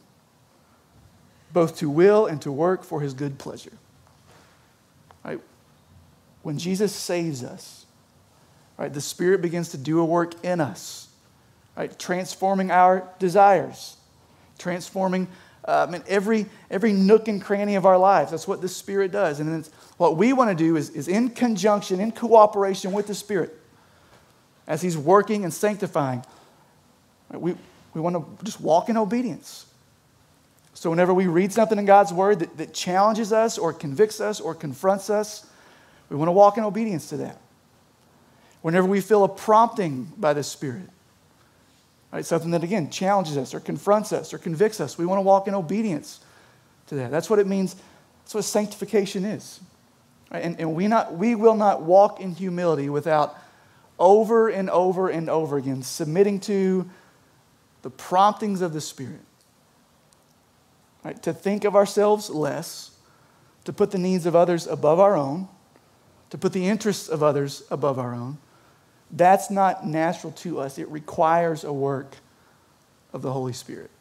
both 1.51 1.79
to 1.79 1.89
will 1.89 2.25
and 2.25 2.41
to 2.43 2.53
work 2.53 2.85
for 2.85 3.01
his 3.01 3.13
good 3.13 3.37
pleasure. 3.37 3.73
Right? 5.25 5.41
When 6.41 6.57
Jesus 6.57 6.95
saves 6.95 7.43
us, 7.43 7.85
right, 8.77 8.93
the 8.93 9.01
Spirit 9.01 9.41
begins 9.41 9.71
to 9.71 9.77
do 9.77 9.99
a 9.99 10.05
work 10.05 10.41
in 10.41 10.61
us, 10.61 11.09
right, 11.75 11.99
transforming 11.99 12.71
our 12.71 13.09
desires, 13.19 13.97
transforming 14.57 15.27
um, 15.65 15.93
in 15.95 16.03
every, 16.07 16.45
every 16.69 16.93
nook 16.93 17.27
and 17.27 17.41
cranny 17.41 17.75
of 17.75 17.85
our 17.85 17.97
lives. 17.97 18.31
That's 18.31 18.47
what 18.47 18.61
the 18.61 18.69
Spirit 18.69 19.11
does. 19.11 19.41
And 19.41 19.69
what 19.97 20.15
we 20.15 20.31
want 20.31 20.49
to 20.49 20.55
do 20.55 20.77
is, 20.77 20.91
is 20.91 21.09
in 21.09 21.31
conjunction, 21.31 21.99
in 21.99 22.13
cooperation 22.13 22.93
with 22.93 23.07
the 23.07 23.15
Spirit, 23.15 23.53
as 24.67 24.81
He's 24.81 24.97
working 24.97 25.43
and 25.43 25.53
sanctifying, 25.53 26.23
We, 27.33 27.55
we 27.93 28.01
want 28.01 28.15
to 28.15 28.45
just 28.45 28.61
walk 28.61 28.89
in 28.89 28.97
obedience. 28.97 29.65
So, 30.73 30.89
whenever 30.89 31.13
we 31.13 31.27
read 31.27 31.51
something 31.51 31.77
in 31.77 31.85
God's 31.85 32.13
Word 32.13 32.39
that, 32.39 32.57
that 32.57 32.73
challenges 32.73 33.33
us 33.33 33.57
or 33.57 33.73
convicts 33.73 34.21
us 34.21 34.39
or 34.39 34.55
confronts 34.55 35.09
us, 35.09 35.45
we 36.09 36.15
want 36.15 36.27
to 36.27 36.33
walk 36.33 36.57
in 36.57 36.63
obedience 36.63 37.09
to 37.09 37.17
that. 37.17 37.39
Whenever 38.61 38.87
we 38.87 39.01
feel 39.01 39.23
a 39.23 39.29
prompting 39.29 40.11
by 40.17 40.33
the 40.33 40.43
Spirit, 40.43 40.89
right, 42.11 42.25
something 42.25 42.51
that 42.51 42.63
again 42.63 42.89
challenges 42.89 43.37
us 43.37 43.53
or 43.53 43.59
confronts 43.59 44.13
us 44.13 44.33
or 44.33 44.37
convicts 44.37 44.79
us, 44.79 44.97
we 44.97 45.05
want 45.05 45.17
to 45.17 45.23
walk 45.23 45.47
in 45.47 45.53
obedience 45.53 46.19
to 46.87 46.95
that. 46.95 47.11
That's 47.11 47.29
what 47.29 47.39
it 47.39 47.47
means. 47.47 47.75
That's 48.23 48.35
what 48.35 48.43
sanctification 48.43 49.25
is. 49.25 49.59
Right? 50.31 50.43
And, 50.43 50.59
and 50.59 50.75
we, 50.75 50.87
not, 50.87 51.13
we 51.13 51.35
will 51.35 51.55
not 51.55 51.81
walk 51.81 52.19
in 52.19 52.33
humility 52.33 52.89
without 52.89 53.35
over 54.01 54.49
and 54.49 54.67
over 54.69 55.09
and 55.09 55.29
over 55.29 55.57
again 55.57 55.83
submitting 55.83 56.39
to 56.41 56.89
the 57.83 57.89
promptings 57.91 58.61
of 58.61 58.73
the 58.73 58.81
Spirit. 58.81 59.21
Right? 61.05 61.21
To 61.23 61.33
think 61.33 61.63
of 61.63 61.75
ourselves 61.75 62.29
less, 62.29 62.91
to 63.63 63.71
put 63.71 63.91
the 63.91 63.99
needs 63.99 64.25
of 64.25 64.35
others 64.35 64.65
above 64.65 64.99
our 64.99 65.15
own, 65.15 65.47
to 66.31 66.37
put 66.37 66.51
the 66.51 66.67
interests 66.67 67.07
of 67.07 67.21
others 67.21 67.63
above 67.69 67.99
our 67.99 68.13
own. 68.13 68.39
That's 69.11 69.51
not 69.51 69.85
natural 69.85 70.33
to 70.33 70.59
us. 70.59 70.79
It 70.79 70.87
requires 70.89 71.63
a 71.63 71.73
work 71.73 72.17
of 73.13 73.21
the 73.21 73.31
Holy 73.31 73.53
Spirit. 73.53 73.91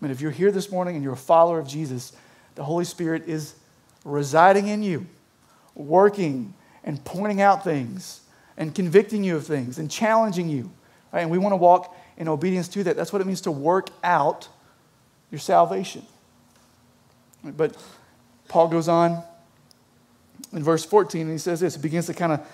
I 0.00 0.04
mean, 0.04 0.12
if 0.12 0.20
you're 0.20 0.30
here 0.30 0.52
this 0.52 0.70
morning 0.70 0.94
and 0.94 1.02
you're 1.02 1.14
a 1.14 1.16
follower 1.16 1.58
of 1.58 1.66
Jesus, 1.66 2.12
the 2.54 2.62
Holy 2.62 2.84
Spirit 2.84 3.24
is 3.26 3.54
residing 4.04 4.68
in 4.68 4.82
you, 4.82 5.06
working 5.74 6.54
and 6.84 7.02
pointing 7.04 7.40
out 7.40 7.64
things 7.64 8.20
and 8.56 8.74
convicting 8.74 9.24
you 9.24 9.36
of 9.36 9.46
things 9.46 9.78
and 9.78 9.90
challenging 9.90 10.48
you. 10.48 10.70
Right? 11.12 11.20
And 11.20 11.30
we 11.30 11.38
want 11.38 11.52
to 11.52 11.56
walk 11.56 11.96
in 12.16 12.28
obedience 12.28 12.68
to 12.68 12.84
that. 12.84 12.96
That's 12.96 13.12
what 13.12 13.20
it 13.20 13.26
means 13.26 13.42
to 13.42 13.50
work 13.50 13.88
out 14.02 14.48
your 15.30 15.38
salvation. 15.38 16.02
But 17.44 17.76
Paul 18.48 18.68
goes 18.68 18.88
on 18.88 19.22
in 20.52 20.62
verse 20.62 20.84
14 20.84 21.22
and 21.22 21.30
he 21.30 21.38
says 21.38 21.60
this. 21.60 21.76
He 21.76 21.82
begins 21.82 22.06
to 22.06 22.14
kind 22.14 22.32
of, 22.32 22.48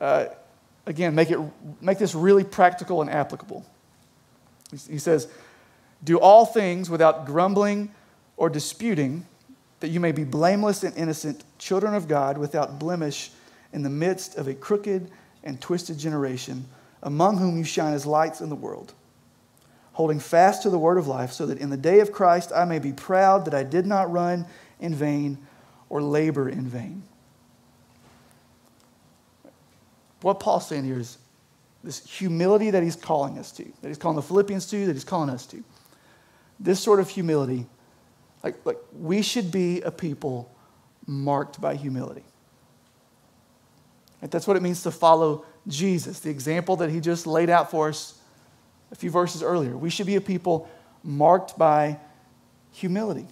uh, 0.00 0.26
again, 0.86 1.14
make, 1.14 1.30
it, 1.30 1.38
make 1.80 1.98
this 1.98 2.14
really 2.14 2.44
practical 2.44 3.00
and 3.00 3.10
applicable. 3.10 3.64
He 4.88 4.98
says, 4.98 5.28
Do 6.02 6.18
all 6.18 6.44
things 6.44 6.90
without 6.90 7.26
grumbling 7.26 7.92
or 8.36 8.50
disputing, 8.50 9.26
that 9.80 9.88
you 9.88 10.00
may 10.00 10.12
be 10.12 10.24
blameless 10.24 10.82
and 10.82 10.96
innocent, 10.96 11.44
children 11.58 11.94
of 11.94 12.08
God, 12.08 12.36
without 12.38 12.78
blemish, 12.78 13.30
in 13.72 13.82
the 13.82 13.90
midst 13.90 14.36
of 14.36 14.48
a 14.48 14.54
crooked 14.54 15.10
and 15.46 15.58
twisted 15.60 15.98
generation, 15.98 16.66
among 17.02 17.38
whom 17.38 17.56
you 17.56 17.64
shine 17.64 17.94
as 17.94 18.04
lights 18.04 18.42
in 18.42 18.50
the 18.50 18.54
world 18.54 18.92
holding 19.96 20.20
fast 20.20 20.62
to 20.62 20.68
the 20.68 20.78
word 20.78 20.98
of 20.98 21.06
life, 21.06 21.32
so 21.32 21.46
that 21.46 21.56
in 21.56 21.70
the 21.70 21.76
day 21.76 22.00
of 22.00 22.12
Christ 22.12 22.52
I 22.54 22.66
may 22.66 22.78
be 22.78 22.92
proud 22.92 23.46
that 23.46 23.54
I 23.54 23.62
did 23.62 23.86
not 23.86 24.12
run 24.12 24.44
in 24.78 24.94
vain 24.94 25.38
or 25.88 26.02
labor 26.02 26.50
in 26.50 26.68
vain. 26.68 27.02
What 30.20 30.38
Paul's 30.38 30.68
saying 30.68 30.84
here 30.84 30.98
is 30.98 31.16
this 31.82 32.06
humility 32.06 32.70
that 32.72 32.82
he's 32.82 32.94
calling 32.94 33.38
us 33.38 33.50
to, 33.52 33.64
that 33.80 33.88
he's 33.88 33.96
calling 33.96 34.16
the 34.16 34.22
Philippians 34.22 34.66
to, 34.66 34.84
that 34.84 34.92
he's 34.92 35.02
calling 35.02 35.30
us 35.30 35.46
to. 35.46 35.64
This 36.60 36.78
sort 36.78 37.00
of 37.00 37.08
humility, 37.08 37.64
like, 38.44 38.66
like 38.66 38.76
we 38.92 39.22
should 39.22 39.50
be 39.50 39.80
a 39.80 39.90
people 39.90 40.54
marked 41.06 41.58
by 41.58 41.74
humility. 41.74 42.24
That's 44.20 44.46
what 44.46 44.56
it 44.56 44.62
means 44.62 44.82
to 44.82 44.90
follow 44.90 45.44
Jesus, 45.66 46.20
the 46.20 46.30
example 46.30 46.76
that 46.76 46.90
he 46.90 47.00
just 47.00 47.26
laid 47.26 47.50
out 47.50 47.70
for 47.70 47.88
us 47.88 48.18
a 48.90 48.94
few 48.94 49.10
verses 49.10 49.42
earlier. 49.42 49.76
We 49.76 49.90
should 49.90 50.06
be 50.06 50.16
a 50.16 50.20
people 50.20 50.68
marked 51.02 51.58
by 51.58 51.98
humility. 52.72 53.26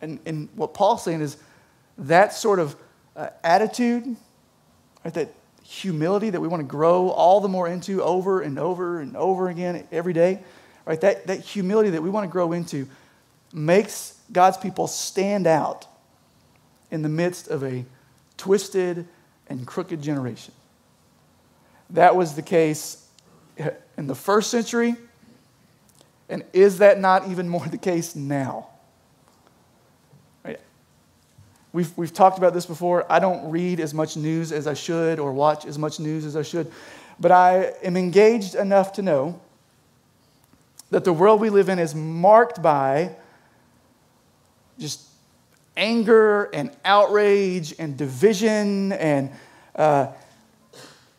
And, 0.00 0.20
and 0.26 0.48
what 0.54 0.74
Paul's 0.74 1.02
saying 1.04 1.20
is 1.20 1.36
that 1.98 2.32
sort 2.32 2.58
of 2.58 2.76
uh, 3.14 3.30
attitude, 3.42 4.16
right, 5.04 5.14
that 5.14 5.32
humility 5.64 6.30
that 6.30 6.40
we 6.40 6.48
want 6.48 6.60
to 6.60 6.66
grow 6.66 7.08
all 7.10 7.40
the 7.40 7.48
more 7.48 7.66
into 7.66 8.02
over 8.02 8.40
and 8.40 8.58
over 8.58 9.00
and 9.00 9.16
over 9.16 9.48
again 9.48 9.86
every 9.90 10.12
day, 10.12 10.42
right? 10.84 11.00
That, 11.00 11.26
that 11.26 11.40
humility 11.40 11.90
that 11.90 12.02
we 12.02 12.10
want 12.10 12.24
to 12.24 12.30
grow 12.30 12.52
into 12.52 12.86
makes 13.52 14.18
God's 14.30 14.58
people 14.58 14.86
stand 14.86 15.46
out 15.46 15.86
in 16.90 17.02
the 17.02 17.08
midst 17.08 17.48
of 17.48 17.64
a 17.64 17.84
twisted 18.36 19.06
and 19.48 19.66
crooked 19.66 20.02
generation. 20.02 20.54
That 21.90 22.16
was 22.16 22.34
the 22.34 22.42
case 22.42 23.06
in 23.96 24.06
the 24.06 24.14
first 24.14 24.50
century? 24.50 24.96
And 26.28 26.44
is 26.52 26.78
that 26.78 26.98
not 26.98 27.28
even 27.28 27.48
more 27.48 27.66
the 27.66 27.78
case 27.78 28.16
now? 28.16 28.68
We've, 31.76 31.92
we've 31.98 32.14
talked 32.14 32.38
about 32.38 32.54
this 32.54 32.64
before. 32.64 33.04
I 33.12 33.18
don't 33.18 33.50
read 33.50 33.80
as 33.80 33.92
much 33.92 34.16
news 34.16 34.50
as 34.50 34.66
I 34.66 34.72
should 34.72 35.18
or 35.18 35.34
watch 35.34 35.66
as 35.66 35.78
much 35.78 36.00
news 36.00 36.24
as 36.24 36.34
I 36.34 36.40
should, 36.40 36.72
but 37.20 37.30
I 37.30 37.74
am 37.82 37.98
engaged 37.98 38.54
enough 38.54 38.94
to 38.94 39.02
know 39.02 39.38
that 40.88 41.04
the 41.04 41.12
world 41.12 41.38
we 41.38 41.50
live 41.50 41.68
in 41.68 41.78
is 41.78 41.94
marked 41.94 42.62
by 42.62 43.14
just 44.78 45.05
anger 45.76 46.44
and 46.44 46.70
outrage 46.84 47.74
and 47.78 47.96
division 47.96 48.92
and 48.92 49.30
uh, 49.74 50.08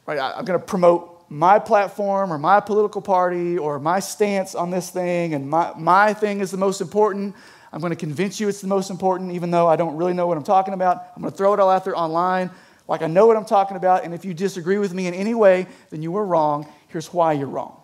right, 0.06 0.20
I'm 0.20 0.46
going 0.46 0.60
to 0.60 0.66
promote 0.66 1.26
my 1.30 1.60
platform 1.60 2.32
or 2.32 2.38
my 2.38 2.60
political 2.60 3.02
party 3.02 3.58
or 3.58 3.80
my 3.80 4.00
stance 4.00 4.56
on 4.56 4.72
this 4.72 4.90
thing 4.90 5.34
and 5.34 5.50
my, 5.50 5.74
my 5.78 6.14
thing 6.14 6.40
is 6.40 6.52
the 6.52 6.58
most 6.58 6.82
important. 6.82 7.36
I'm 7.72 7.82
going 7.82 7.92
to 7.92 7.98
convince 7.98 8.40
you 8.40 8.48
it's 8.48 8.62
the 8.62 8.68
most 8.68 8.90
important, 8.90 9.34
even 9.34 9.52
though 9.52 9.68
I 9.68 9.76
don't 9.76 9.96
really 9.98 10.14
know 10.14 10.26
what 10.26 10.38
I'm 10.38 10.44
talking 10.44 10.74
about. 10.74 11.12
I'm 11.16 11.22
going 11.22 11.32
to 11.32 11.38
throw 11.38 11.54
it 11.54 11.60
all 11.60 11.70
out 11.70 11.84
there 11.84 11.98
online 11.98 12.50
like 12.88 13.02
I 13.02 13.08
know 13.08 13.28
what 13.28 13.36
I'm 13.36 13.46
talking 13.46 13.78
about. 13.78 14.06
And 14.06 14.14
if 14.14 14.24
you 14.24 14.34
disagree 14.34 14.78
with 14.78 14.94
me 14.94 15.08
in 15.08 15.14
any 15.14 15.34
way, 15.34 15.68
then 15.90 16.02
you 16.02 16.12
were 16.12 16.26
wrong. 16.26 16.68
Here's 16.88 17.14
why 17.14 17.34
you're 17.34 17.48
wrong. 17.48 17.78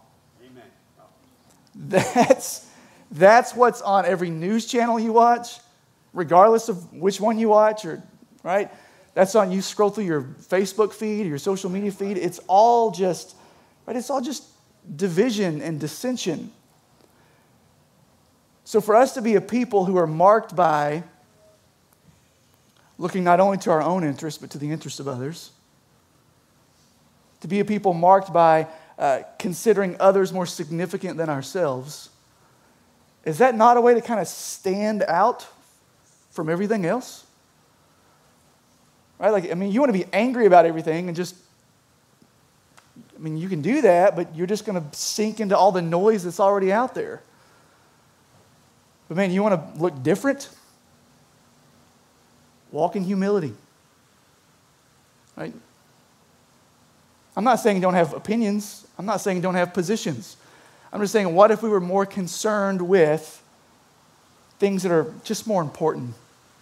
Amen. 0.46 0.64
That's, 1.76 2.70
that's 3.12 3.54
what's 3.54 3.82
on 3.82 4.06
every 4.06 4.30
news 4.30 4.66
channel 4.66 5.00
you 5.00 5.12
watch, 5.12 5.60
regardless 6.14 6.70
of 6.70 6.94
which 6.94 7.20
one 7.20 7.38
you 7.38 7.50
watch, 7.50 7.86
or 7.86 8.02
right? 8.44 8.72
That's 9.14 9.36
on 9.36 9.52
you 9.52 9.62
scroll 9.62 9.90
through 9.90 10.06
your 10.06 10.22
Facebook 10.22 10.94
feed, 10.94 11.26
or 11.26 11.30
your 11.30 11.38
social 11.38 11.70
media 11.70 11.92
feed. 11.92 12.18
It's 12.18 12.40
all 12.48 12.92
just, 12.92 13.36
right? 13.86 13.96
It's 13.96 14.10
all 14.10 14.22
just 14.22 14.44
division 14.96 15.62
and 15.62 15.80
dissension. 15.80 16.52
So 18.64 18.82
for 18.82 18.96
us 18.96 19.14
to 19.16 19.22
be 19.22 19.36
a 19.36 19.42
people 19.42 19.86
who 19.86 19.98
are 19.98 20.08
marked 20.08 20.56
by 20.56 21.04
looking 22.98 23.24
not 23.24 23.40
only 23.40 23.58
to 23.58 23.72
our 23.72 23.82
own 23.82 24.04
interests, 24.04 24.40
but 24.40 24.50
to 24.52 24.58
the 24.58 24.72
interests 24.72 25.00
of 25.00 25.08
others, 25.08 25.52
to 27.42 27.48
be 27.48 27.60
a 27.60 27.66
people 27.66 27.94
marked 27.94 28.32
by 28.32 28.68
uh, 28.98 29.22
considering 29.38 29.98
others 30.00 30.32
more 30.32 30.46
significant 30.46 31.18
than 31.18 31.30
ourselves, 31.30 32.10
is 33.26 33.40
that 33.40 33.56
not 33.56 33.78
a 33.78 33.82
way 33.82 33.94
to 33.94 34.02
kind 34.02 34.20
of 34.20 34.28
stand 34.28 35.04
out 35.04 35.46
from 36.34 36.50
everything 36.50 36.86
else? 36.86 37.26
Right? 39.20 39.30
Like, 39.30 39.50
I 39.50 39.54
mean, 39.54 39.72
you 39.72 39.80
want 39.80 39.94
to 39.94 39.98
be 39.98 40.06
angry 40.12 40.46
about 40.46 40.66
everything 40.66 41.08
and 41.08 41.16
just, 41.16 41.36
I 43.16 43.20
mean, 43.20 43.38
you 43.38 43.48
can 43.48 43.62
do 43.62 43.82
that, 43.82 44.16
but 44.16 44.36
you're 44.36 44.48
just 44.48 44.66
going 44.66 44.82
to 44.82 44.98
sink 44.98 45.40
into 45.40 45.58
all 45.58 45.72
the 45.72 45.82
noise 45.82 46.26
that's 46.26 46.40
already 46.40 46.74
out 46.74 46.94
there. 46.94 47.22
But 49.08 49.16
man, 49.16 49.32
you 49.32 49.42
want 49.42 49.76
to 49.76 49.82
look 49.82 50.04
different? 50.04 50.50
Walk 52.72 52.96
in 52.96 53.04
humility. 53.04 53.54
Right? 55.38 55.54
I'm 57.38 57.44
not 57.44 57.60
saying 57.60 57.82
don't 57.82 57.94
have 57.94 58.14
opinions. 58.14 58.88
I'm 58.98 59.06
not 59.06 59.22
saying 59.22 59.42
don't 59.42 59.56
have 59.56 59.74
positions. 59.74 60.38
I'm 60.92 61.00
just 61.02 61.14
saying, 61.14 61.34
what 61.34 61.50
if 61.50 61.64
we 61.64 61.70
were 61.70 61.80
more 61.80 62.06
concerned 62.06 62.82
with 62.82 63.42
things 64.60 64.84
that 64.84 64.92
are 64.92 65.12
just 65.24 65.48
more 65.48 65.62
important 65.62 66.14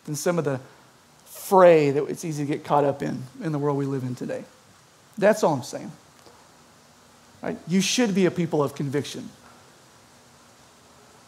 than 0.06 0.16
some 0.16 0.40
of 0.40 0.46
the 0.46 0.60
fray 1.26 1.92
that 1.92 2.06
it's 2.06 2.26
easy 2.26 2.46
to 2.46 2.52
get 2.52 2.64
caught 2.64 2.84
up 2.84 3.02
in 3.02 3.24
in 3.44 3.52
the 3.52 3.60
world 3.60 3.78
we 3.78 3.86
live 3.86 4.04
in 4.04 4.16
today. 4.16 4.44
That's 5.18 5.44
all 5.44 5.54
I'm 5.54 5.64
saying. 5.64 5.92
Right? 7.42 7.58
You 7.68 7.82
should 7.82 8.14
be 8.14 8.26
a 8.26 8.32
people 8.32 8.64
of 8.64 8.76
conviction. 8.76 9.30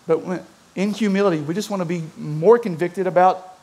But 0.05 0.23
when, 0.23 0.45
in 0.75 0.91
humility, 0.91 1.41
we 1.41 1.53
just 1.53 1.69
want 1.69 1.81
to 1.81 1.85
be 1.85 2.03
more 2.17 2.59
convicted 2.59 3.07
about 3.07 3.55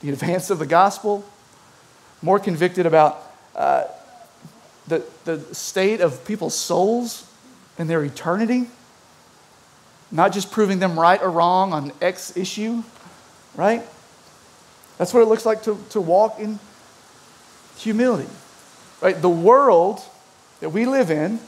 the 0.00 0.10
advance 0.10 0.50
of 0.50 0.58
the 0.58 0.66
gospel, 0.66 1.24
more 2.22 2.38
convicted 2.38 2.86
about 2.86 3.20
uh, 3.54 3.84
the, 4.86 5.04
the 5.24 5.54
state 5.54 6.00
of 6.00 6.24
people's 6.24 6.54
souls 6.54 7.26
and 7.78 7.88
their 7.88 8.02
eternity, 8.02 8.68
not 10.10 10.32
just 10.32 10.50
proving 10.50 10.78
them 10.78 10.98
right 10.98 11.22
or 11.22 11.30
wrong 11.30 11.72
on 11.72 11.92
X 12.00 12.36
issue, 12.36 12.82
right? 13.54 13.82
That's 15.00 15.14
what 15.14 15.22
it 15.22 15.28
looks 15.30 15.46
like 15.46 15.62
to, 15.62 15.82
to 15.90 16.00
walk 16.00 16.38
in 16.38 16.58
humility. 17.78 18.28
Right? 19.00 19.18
The 19.18 19.30
world 19.30 20.02
that 20.60 20.68
we 20.68 20.84
live 20.84 21.10
in 21.10 21.40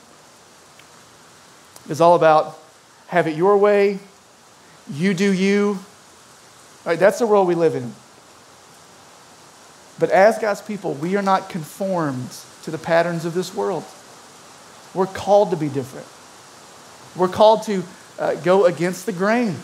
is 1.87 2.01
all 2.01 2.15
about 2.15 2.59
have 3.09 3.27
it 3.27 3.37
your 3.37 3.59
way, 3.59 3.99
you 4.91 5.13
do 5.13 5.31
you. 5.31 5.81
Right? 6.87 6.99
That's 6.99 7.19
the 7.19 7.27
world 7.27 7.47
we 7.47 7.55
live 7.55 7.75
in. 7.75 7.93
But 9.99 10.09
as 10.09 10.39
God's 10.39 10.63
people, 10.63 10.95
we 10.95 11.17
are 11.17 11.23
not 11.23 11.51
conformed 11.51 12.31
to 12.63 12.71
the 12.71 12.79
patterns 12.79 13.27
of 13.27 13.35
this 13.35 13.55
world. 13.55 13.85
We're 14.95 15.05
called 15.05 15.51
to 15.51 15.59
be 15.59 15.69
different. 15.69 16.07
We're 17.21 17.29
called 17.29 17.65
to 17.65 17.83
uh, 18.19 18.35
go 18.37 18.65
against 18.65 19.05
the 19.05 19.13
grain. 19.13 19.57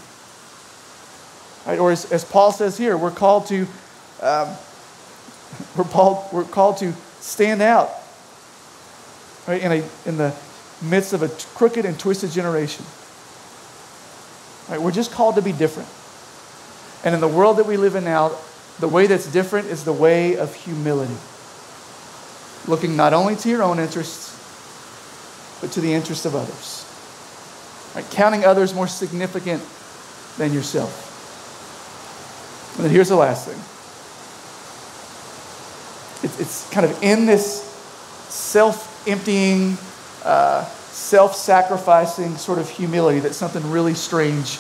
Right? 1.69 1.79
Or 1.79 1.93
as, 1.93 2.11
as, 2.11 2.25
Paul 2.25 2.51
says 2.51 2.79
here, 2.79 2.97
we're 2.97 3.11
called 3.11 3.47
to 3.49 3.67
um, 4.23 4.49
we're, 5.77 5.85
called, 5.85 6.33
we're 6.33 6.45
called 6.45 6.79
to 6.79 6.93
stand 7.21 7.63
out 7.63 7.91
right, 9.47 9.63
in, 9.63 9.73
a, 9.73 9.85
in 10.07 10.17
the 10.17 10.35
midst 10.83 11.13
of 11.13 11.23
a 11.23 11.29
crooked 11.55 11.85
and 11.85 11.99
twisted 11.99 12.31
generation. 12.31 12.85
Right? 14.69 14.81
We're 14.81 14.93
just 14.93 15.13
called 15.13 15.37
to 15.37 15.43
be 15.43 15.53
different. 15.53 15.89
And 17.05 17.15
in 17.15 17.21
the 17.21 17.29
world 17.29 17.59
that 17.59 17.67
we 17.67 17.77
live 17.77 17.95
in 17.95 18.05
now, 18.05 18.33
the 18.81 18.89
way 18.89 19.07
that's 19.07 19.31
different 19.31 19.69
is 19.69 19.85
the 19.85 19.93
way 19.93 20.37
of 20.37 20.55
humility. 20.55 21.17
Looking 22.67 22.97
not 22.97 23.13
only 23.13 23.37
to 23.37 23.49
your 23.49 23.63
own 23.63 23.79
interests, 23.79 24.37
but 25.61 25.71
to 25.73 25.81
the 25.81 25.93
interests 25.93 26.25
of 26.25 26.35
others. 26.35 26.85
Right? 27.95 28.09
Counting 28.11 28.45
others 28.45 28.75
more 28.75 28.89
significant 28.89 29.63
than 30.39 30.53
yourself. 30.53 31.08
And 32.79 32.87
then 32.87 32.93
here's 32.93 33.09
the 33.09 33.17
last 33.17 33.49
thing 33.49 33.59
it's 36.23 36.71
kind 36.71 36.87
of 36.87 37.03
in 37.03 37.27
this 37.27 37.63
self 38.29 39.07
emptying, 39.09 39.77
uh, 40.25 40.65
self 40.65 41.35
sacrificing 41.35 42.37
sort 42.37 42.59
of 42.59 42.71
humility 42.71 43.19
that 43.21 43.35
something 43.35 43.69
really 43.71 43.95
strange 43.95 44.59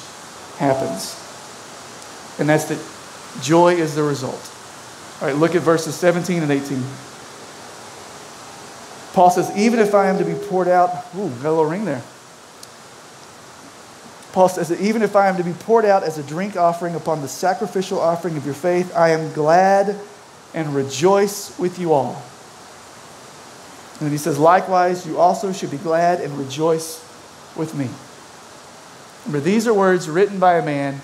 happens. 0.59 1.14
And 2.40 2.48
that's 2.48 2.64
that 2.66 3.42
joy 3.42 3.74
is 3.74 3.94
the 3.94 4.02
result. 4.02 4.52
All 5.20 5.28
right, 5.28 5.37
look 5.37 5.54
at 5.54 5.62
verses 5.62 5.94
17 5.94 6.42
and 6.42 6.50
18. 6.50 6.83
Paul 9.12 9.31
says, 9.31 9.57
even 9.57 9.81
if 9.81 9.94
I 9.94 10.09
am 10.09 10.18
to 10.18 10.24
be 10.24 10.35
poured 10.35 10.68
out, 10.68 10.90
ooh, 11.16 11.28
got 11.28 11.46
a 11.46 11.50
little 11.50 11.64
ring 11.64 11.85
there. 11.85 12.02
Paul 14.32 14.48
says 14.48 14.68
that 14.68 14.80
even 14.80 15.02
if 15.02 15.16
I 15.16 15.28
am 15.28 15.36
to 15.36 15.44
be 15.44 15.52
poured 15.52 15.84
out 15.84 16.02
as 16.02 16.18
a 16.18 16.22
drink 16.22 16.56
offering 16.56 16.94
upon 16.94 17.22
the 17.22 17.28
sacrificial 17.28 17.98
offering 17.98 18.36
of 18.36 18.44
your 18.44 18.54
faith, 18.54 18.94
I 18.94 19.10
am 19.10 19.32
glad 19.32 19.96
and 20.54 20.74
rejoice 20.74 21.58
with 21.58 21.78
you 21.78 21.92
all. 21.92 22.22
And 23.98 24.06
then 24.06 24.10
he 24.10 24.18
says, 24.18 24.38
likewise, 24.38 25.06
you 25.06 25.18
also 25.18 25.52
should 25.52 25.70
be 25.70 25.78
glad 25.78 26.20
and 26.20 26.38
rejoice 26.38 27.04
with 27.56 27.74
me. 27.74 27.88
Remember, 29.26 29.44
these 29.44 29.66
are 29.66 29.74
words 29.74 30.08
written 30.08 30.38
by 30.38 30.58
a 30.58 30.64
man 30.64 31.00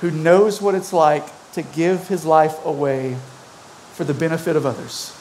who 0.00 0.10
knows 0.10 0.62
what 0.62 0.74
it's 0.74 0.92
like 0.92 1.24
to 1.52 1.62
give 1.62 2.06
his 2.08 2.24
life 2.24 2.64
away 2.64 3.16
for 3.94 4.04
the 4.04 4.14
benefit 4.14 4.56
of 4.56 4.66
others. 4.66 5.12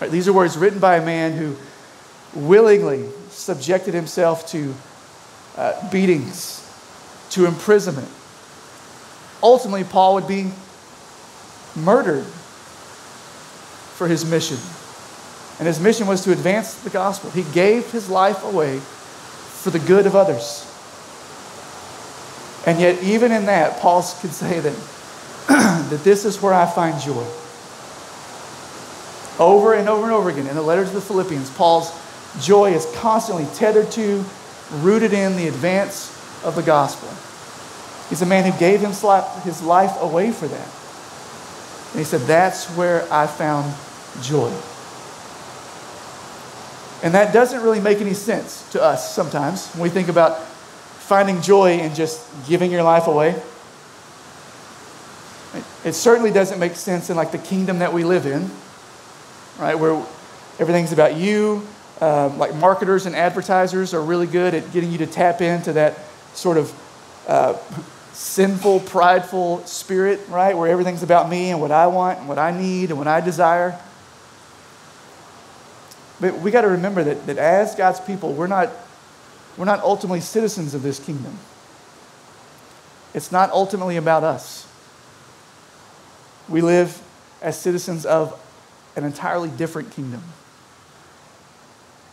Right, 0.00 0.10
these 0.10 0.26
are 0.26 0.32
words 0.32 0.56
written 0.56 0.80
by 0.80 0.96
a 0.96 1.04
man 1.04 1.32
who 1.32 1.56
willingly 2.34 3.08
subjected 3.28 3.94
himself 3.94 4.48
to 4.48 4.74
uh, 5.56 5.90
beatings, 5.90 6.60
to 7.30 7.46
imprisonment. 7.46 8.08
Ultimately, 9.42 9.84
Paul 9.84 10.14
would 10.14 10.28
be 10.28 10.50
murdered 11.76 12.24
for 13.94 14.08
his 14.08 14.24
mission. 14.24 14.58
And 15.58 15.68
his 15.68 15.80
mission 15.80 16.06
was 16.06 16.24
to 16.24 16.32
advance 16.32 16.74
the 16.74 16.90
gospel. 16.90 17.30
He 17.30 17.44
gave 17.52 17.90
his 17.90 18.08
life 18.08 18.42
away 18.44 18.78
for 18.78 19.70
the 19.70 19.78
good 19.78 20.06
of 20.06 20.16
others. 20.16 20.70
And 22.66 22.80
yet, 22.80 23.02
even 23.02 23.30
in 23.30 23.46
that, 23.46 23.80
Paul 23.80 24.02
could 24.20 24.32
say 24.32 24.60
that, 24.60 24.74
that 25.90 26.00
this 26.02 26.24
is 26.24 26.40
where 26.40 26.54
I 26.54 26.66
find 26.66 27.00
joy. 27.00 27.26
Over 29.38 29.74
and 29.74 29.88
over 29.88 30.04
and 30.04 30.12
over 30.12 30.30
again 30.30 30.46
in 30.46 30.54
the 30.54 30.62
letter 30.62 30.84
to 30.84 30.90
the 30.90 31.00
Philippians, 31.00 31.50
Paul's 31.50 31.92
joy 32.40 32.72
is 32.72 32.86
constantly 32.96 33.46
tethered 33.54 33.90
to, 33.92 34.24
rooted 34.72 35.12
in 35.12 35.36
the 35.36 35.48
advance 35.48 36.10
of 36.44 36.56
the 36.56 36.62
gospel. 36.62 37.08
He's 38.08 38.22
a 38.22 38.26
man 38.26 38.50
who 38.50 38.58
gave 38.58 38.80
his 38.80 39.62
life 39.62 40.00
away 40.00 40.30
for 40.30 40.46
that. 40.46 40.68
And 41.92 41.98
he 41.98 42.04
said, 42.04 42.20
That's 42.22 42.66
where 42.76 43.10
I 43.12 43.26
found 43.26 43.72
joy. 44.22 44.52
And 47.02 47.14
that 47.14 47.32
doesn't 47.32 47.62
really 47.62 47.80
make 47.80 48.00
any 48.00 48.14
sense 48.14 48.70
to 48.72 48.82
us 48.82 49.14
sometimes 49.14 49.70
when 49.72 49.82
we 49.82 49.90
think 49.90 50.08
about 50.08 50.42
finding 50.42 51.42
joy 51.42 51.78
in 51.78 51.94
just 51.94 52.26
giving 52.48 52.70
your 52.70 52.82
life 52.82 53.06
away. 53.06 53.40
It 55.84 55.92
certainly 55.92 56.30
doesn't 56.30 56.58
make 56.58 56.76
sense 56.76 57.10
in 57.10 57.16
like 57.16 57.30
the 57.30 57.38
kingdom 57.38 57.80
that 57.80 57.92
we 57.92 58.04
live 58.04 58.26
in, 58.26 58.50
right? 59.58 59.74
Where 59.74 60.02
everything's 60.58 60.92
about 60.92 61.16
you. 61.16 61.66
Um, 62.00 62.38
like 62.38 62.54
marketers 62.54 63.06
and 63.06 63.14
advertisers 63.14 63.94
are 63.94 64.02
really 64.02 64.26
good 64.26 64.52
at 64.54 64.72
getting 64.72 64.90
you 64.90 64.98
to 64.98 65.06
tap 65.06 65.40
into 65.40 65.72
that 65.74 65.98
sort 66.34 66.56
of 66.56 66.72
uh, 67.28 67.56
sinful, 68.12 68.80
prideful 68.80 69.64
spirit, 69.66 70.20
right? 70.28 70.56
Where 70.56 70.68
everything's 70.70 71.02
about 71.02 71.28
me 71.28 71.50
and 71.50 71.60
what 71.60 71.70
I 71.70 71.86
want 71.86 72.18
and 72.18 72.28
what 72.28 72.38
I 72.38 72.50
need 72.50 72.90
and 72.90 72.98
what 72.98 73.06
I 73.06 73.20
desire. 73.20 73.78
But 76.20 76.38
we 76.38 76.50
got 76.50 76.62
to 76.62 76.68
remember 76.68 77.04
that, 77.04 77.26
that 77.26 77.38
as 77.38 77.74
God's 77.74 78.00
people, 78.00 78.32
we're 78.32 78.46
not, 78.46 78.70
we're 79.56 79.64
not 79.64 79.80
ultimately 79.80 80.20
citizens 80.20 80.74
of 80.74 80.82
this 80.82 80.98
kingdom. 80.98 81.38
It's 83.14 83.30
not 83.30 83.50
ultimately 83.50 83.96
about 83.96 84.24
us. 84.24 84.66
We 86.48 86.60
live 86.60 87.00
as 87.40 87.58
citizens 87.58 88.04
of 88.04 88.40
an 88.96 89.04
entirely 89.04 89.48
different 89.50 89.92
kingdom. 89.92 90.22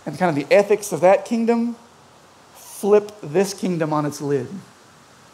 And 0.05 0.17
kind 0.17 0.29
of 0.29 0.35
the 0.35 0.53
ethics 0.53 0.91
of 0.91 1.01
that 1.01 1.25
kingdom 1.25 1.75
flip 2.53 3.11
this 3.21 3.53
kingdom 3.53 3.93
on 3.93 4.05
its 4.05 4.21
lid. 4.21 4.47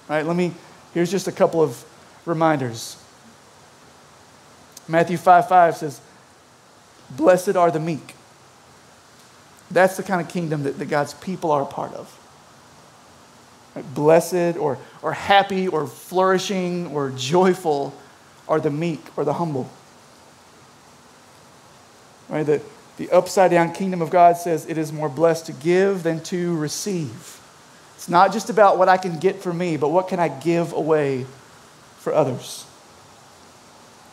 Right? 0.10 0.26
Let 0.26 0.36
me, 0.36 0.54
here's 0.94 1.10
just 1.10 1.28
a 1.28 1.32
couple 1.32 1.62
of 1.62 1.84
reminders. 2.26 3.02
Matthew 4.88 5.18
5 5.18 5.48
5 5.48 5.78
says, 5.78 6.02
Blessed 7.10 7.56
are 7.56 7.72
the 7.72 7.80
meek. 7.80 8.16
That's 9.72 9.98
the 9.98 10.04
kind 10.04 10.22
of 10.22 10.30
kingdom 10.30 10.64
that, 10.64 10.78
that 10.80 10.86
God's 10.86 11.14
people 11.14 11.52
are 11.52 11.62
a 11.62 11.66
part 11.66 11.94
of. 11.94 12.14
Right? 13.76 13.94
Blessed 13.94 14.58
or, 14.58 14.78
or 15.02 15.14
happy 15.14 15.68
or 15.68 15.88
flourishing 15.88 16.88
or 16.88 17.12
joyful 17.12 17.94
are 18.48 18.60
the 18.60 18.72
meek 18.72 19.06
or 19.18 19.24
the 19.26 19.34
humble. 19.34 19.70
Right? 22.30 22.44
The, 22.44 22.62
the 22.98 23.10
upside 23.12 23.52
down 23.52 23.74
kingdom 23.74 24.02
of 24.02 24.10
God 24.10 24.38
says 24.38 24.66
it 24.66 24.78
is 24.78 24.92
more 24.92 25.10
blessed 25.10 25.46
to 25.48 25.54
give 25.54 26.04
than 26.04 26.22
to 26.26 26.58
receive. 26.58 27.40
It's 27.96 28.10
not 28.10 28.34
just 28.34 28.50
about 28.50 28.78
what 28.78 28.90
I 28.90 28.98
can 28.98 29.20
get 29.20 29.42
for 29.42 29.54
me, 29.54 29.78
but 29.78 29.90
what 29.90 30.08
can 30.08 30.20
I 30.20 30.28
give 30.28 30.74
away 30.74 31.26
for 32.08 32.14
others. 32.14 32.66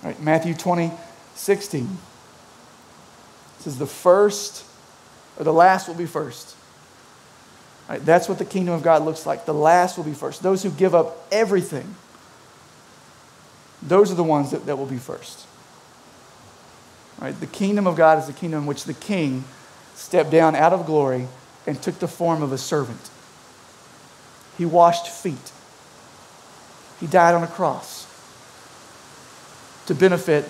Right, 0.02 0.20
Matthew 0.20 0.52
20, 0.52 0.90
16. 1.36 1.82
It 1.84 3.62
says, 3.62 3.78
The 3.78 3.86
first 3.86 4.64
or 5.38 5.44
the 5.44 5.52
last 5.52 5.86
will 5.86 5.94
be 5.94 6.06
first. 6.06 6.56
Right, 7.88 8.04
that's 8.04 8.28
what 8.28 8.38
the 8.38 8.44
kingdom 8.44 8.74
of 8.74 8.82
God 8.82 9.02
looks 9.02 9.26
like. 9.26 9.46
The 9.46 9.54
last 9.54 9.96
will 9.96 10.04
be 10.04 10.12
first. 10.12 10.42
Those 10.42 10.62
who 10.62 10.70
give 10.70 10.94
up 10.94 11.26
everything, 11.30 11.94
those 13.80 14.10
are 14.10 14.16
the 14.16 14.24
ones 14.24 14.50
that, 14.50 14.66
that 14.66 14.76
will 14.76 14.86
be 14.86 14.98
first. 14.98 15.46
Right, 17.20 17.38
the 17.38 17.46
kingdom 17.46 17.86
of 17.86 17.96
God 17.96 18.18
is 18.18 18.26
the 18.26 18.32
kingdom 18.32 18.62
in 18.62 18.66
which 18.66 18.84
the 18.84 18.94
king 18.94 19.44
stepped 19.94 20.30
down 20.30 20.54
out 20.56 20.72
of 20.72 20.84
glory 20.84 21.28
and 21.66 21.80
took 21.80 21.98
the 21.98 22.08
form 22.08 22.42
of 22.42 22.52
a 22.52 22.58
servant. 22.58 23.10
He 24.58 24.66
washed 24.66 25.08
feet. 25.08 25.52
He 27.00 27.06
died 27.06 27.34
on 27.34 27.42
a 27.42 27.46
cross 27.46 28.06
to 29.86 29.94
benefit 29.94 30.48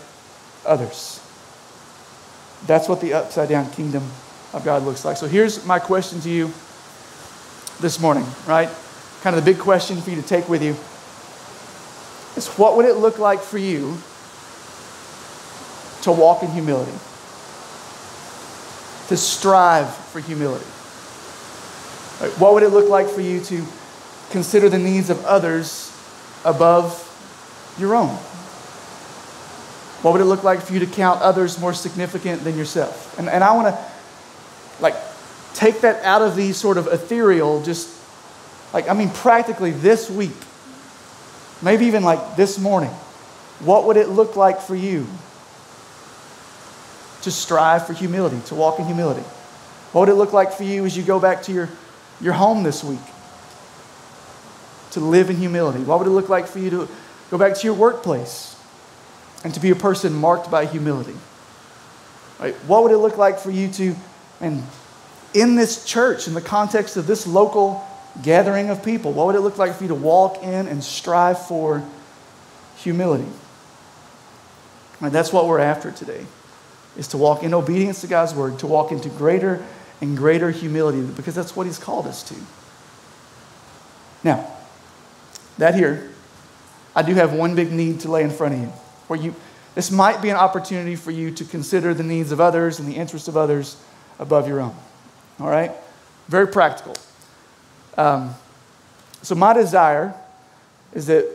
others. 0.66 1.20
That's 2.66 2.88
what 2.88 3.00
the 3.00 3.12
upside 3.12 3.48
down 3.48 3.70
kingdom 3.70 4.02
of 4.52 4.64
God 4.64 4.84
looks 4.84 5.04
like. 5.04 5.16
So 5.16 5.26
here's 5.26 5.64
my 5.66 5.78
question 5.78 6.20
to 6.20 6.30
you 6.30 6.46
this 7.80 8.00
morning, 8.00 8.24
right? 8.46 8.70
Kind 9.22 9.36
of 9.36 9.44
the 9.44 9.52
big 9.52 9.60
question 9.60 10.00
for 10.00 10.10
you 10.10 10.16
to 10.16 10.26
take 10.26 10.48
with 10.48 10.62
you 10.62 10.76
is 12.36 12.48
what 12.58 12.76
would 12.76 12.86
it 12.86 12.96
look 12.96 13.18
like 13.18 13.40
for 13.40 13.58
you 13.58 13.98
to 16.04 16.12
walk 16.12 16.42
in 16.42 16.50
humility? 16.50 16.92
To 19.08 19.16
strive 19.16 19.92
for 19.94 20.20
humility? 20.20 20.64
What 22.38 22.54
would 22.54 22.62
it 22.62 22.70
look 22.70 22.88
like 22.88 23.08
for 23.08 23.20
you 23.20 23.40
to 23.40 23.64
consider 24.30 24.68
the 24.68 24.78
needs 24.78 25.10
of 25.10 25.24
others 25.24 25.90
above 26.44 27.00
your 27.78 27.94
own? 27.94 28.14
What 30.02 30.12
would 30.12 30.20
it 30.20 30.26
look 30.26 30.44
like 30.44 30.60
for 30.60 30.74
you 30.74 30.80
to 30.80 30.86
count 30.86 31.22
others 31.22 31.58
more 31.58 31.72
significant 31.72 32.44
than 32.44 32.56
yourself? 32.56 33.18
And, 33.18 33.28
and 33.28 33.42
I 33.42 33.54
want 33.54 33.74
to, 33.74 33.84
like, 34.80 34.94
take 35.54 35.80
that 35.80 36.04
out 36.04 36.20
of 36.20 36.36
the 36.36 36.52
sort 36.52 36.76
of 36.76 36.86
ethereal, 36.88 37.62
just 37.62 37.88
like, 38.74 38.88
I 38.88 38.92
mean, 38.92 39.08
practically 39.08 39.70
this 39.70 40.10
week, 40.10 40.36
maybe 41.62 41.86
even 41.86 42.04
like 42.04 42.36
this 42.36 42.58
morning, 42.58 42.90
what 43.60 43.86
would 43.86 43.96
it 43.96 44.10
look 44.10 44.36
like 44.36 44.60
for 44.60 44.74
you 44.74 45.06
to 47.24 47.30
strive 47.30 47.86
for 47.86 47.92
humility, 47.92 48.40
to 48.46 48.54
walk 48.54 48.78
in 48.78 48.86
humility? 48.86 49.22
What 49.92 50.02
would 50.02 50.08
it 50.08 50.14
look 50.14 50.32
like 50.32 50.52
for 50.52 50.64
you 50.64 50.84
as 50.84 50.96
you 50.96 51.02
go 51.02 51.20
back 51.20 51.42
to 51.44 51.52
your, 51.52 51.68
your 52.20 52.32
home 52.32 52.62
this 52.62 52.82
week? 52.82 53.00
To 54.92 55.00
live 55.00 55.30
in 55.30 55.36
humility. 55.36 55.80
What 55.84 55.98
would 55.98 56.08
it 56.08 56.12
look 56.12 56.28
like 56.28 56.46
for 56.46 56.58
you 56.58 56.70
to 56.70 56.88
go 57.30 57.38
back 57.38 57.56
to 57.56 57.66
your 57.66 57.74
workplace 57.74 58.56
and 59.42 59.52
to 59.54 59.60
be 59.60 59.70
a 59.70 59.76
person 59.76 60.14
marked 60.14 60.50
by 60.50 60.66
humility? 60.66 61.16
Right? 62.38 62.54
What 62.66 62.82
would 62.82 62.92
it 62.92 62.98
look 62.98 63.16
like 63.16 63.38
for 63.38 63.50
you 63.50 63.68
to, 63.68 63.94
and 64.40 64.62
in 65.32 65.56
this 65.56 65.84
church, 65.84 66.28
in 66.28 66.34
the 66.34 66.40
context 66.40 66.96
of 66.96 67.06
this 67.06 67.26
local 67.26 67.86
gathering 68.22 68.70
of 68.70 68.84
people, 68.84 69.12
what 69.12 69.26
would 69.26 69.34
it 69.34 69.40
look 69.40 69.58
like 69.58 69.74
for 69.74 69.84
you 69.84 69.88
to 69.88 69.94
walk 69.94 70.42
in 70.42 70.68
and 70.68 70.82
strive 70.82 71.46
for 71.46 71.84
humility? 72.76 73.28
Right, 75.00 75.12
that's 75.12 75.32
what 75.32 75.46
we're 75.46 75.58
after 75.58 75.90
today, 75.90 76.24
is 76.96 77.08
to 77.08 77.18
walk 77.18 77.42
in 77.42 77.54
obedience 77.54 78.00
to 78.02 78.06
God's 78.06 78.34
word, 78.34 78.58
to 78.60 78.66
walk 78.66 78.92
into 78.92 79.08
greater 79.08 79.64
and 80.00 80.16
greater 80.16 80.50
humility, 80.50 81.02
because 81.02 81.34
that's 81.34 81.56
what 81.56 81.66
He's 81.66 81.78
called 81.78 82.06
us 82.06 82.22
to. 82.24 82.34
Now, 84.22 84.50
that 85.58 85.74
here, 85.74 86.10
I 86.94 87.02
do 87.02 87.14
have 87.14 87.32
one 87.32 87.54
big 87.54 87.72
need 87.72 88.00
to 88.00 88.10
lay 88.10 88.22
in 88.22 88.30
front 88.30 88.54
of 88.54 88.60
you, 88.60 88.66
where 89.08 89.18
you 89.18 89.34
this 89.74 89.90
might 89.90 90.22
be 90.22 90.30
an 90.30 90.36
opportunity 90.36 90.94
for 90.94 91.10
you 91.10 91.32
to 91.32 91.44
consider 91.44 91.94
the 91.94 92.04
needs 92.04 92.30
of 92.30 92.40
others 92.40 92.78
and 92.78 92.88
the 92.88 92.94
interests 92.94 93.26
of 93.26 93.36
others 93.36 93.76
above 94.20 94.46
your 94.46 94.60
own. 94.60 94.74
All 95.40 95.48
right? 95.48 95.72
Very 96.28 96.46
practical. 96.46 96.94
Um, 97.98 98.34
so, 99.22 99.34
my 99.34 99.52
desire 99.52 100.14
is 100.92 101.06
that 101.06 101.26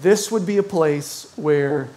this 0.00 0.32
would 0.32 0.46
be 0.46 0.56
a 0.56 0.62
place 0.64 1.32
where 1.36 1.88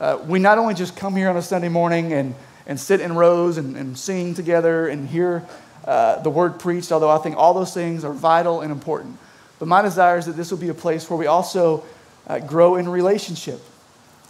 uh, 0.00 0.18
we 0.26 0.38
not 0.38 0.58
only 0.58 0.74
just 0.74 0.96
come 0.96 1.16
here 1.16 1.28
on 1.28 1.36
a 1.36 1.42
Sunday 1.42 1.68
morning 1.68 2.12
and, 2.12 2.34
and 2.66 2.78
sit 2.78 3.00
in 3.00 3.14
rows 3.14 3.56
and, 3.56 3.76
and 3.76 3.98
sing 3.98 4.34
together 4.34 4.88
and 4.88 5.08
hear 5.08 5.44
uh, 5.84 6.20
the 6.22 6.30
word 6.30 6.60
preached, 6.60 6.92
although 6.92 7.10
I 7.10 7.18
think 7.18 7.36
all 7.36 7.54
those 7.54 7.74
things 7.74 8.04
are 8.04 8.12
vital 8.12 8.60
and 8.60 8.70
important. 8.70 9.18
But 9.58 9.68
my 9.68 9.82
desire 9.82 10.18
is 10.18 10.26
that 10.26 10.36
this 10.36 10.50
will 10.50 10.58
be 10.58 10.68
a 10.68 10.74
place 10.74 11.08
where 11.08 11.18
we 11.18 11.26
also 11.26 11.84
uh, 12.26 12.38
grow 12.38 12.76
in 12.76 12.88
relationship 12.88 13.60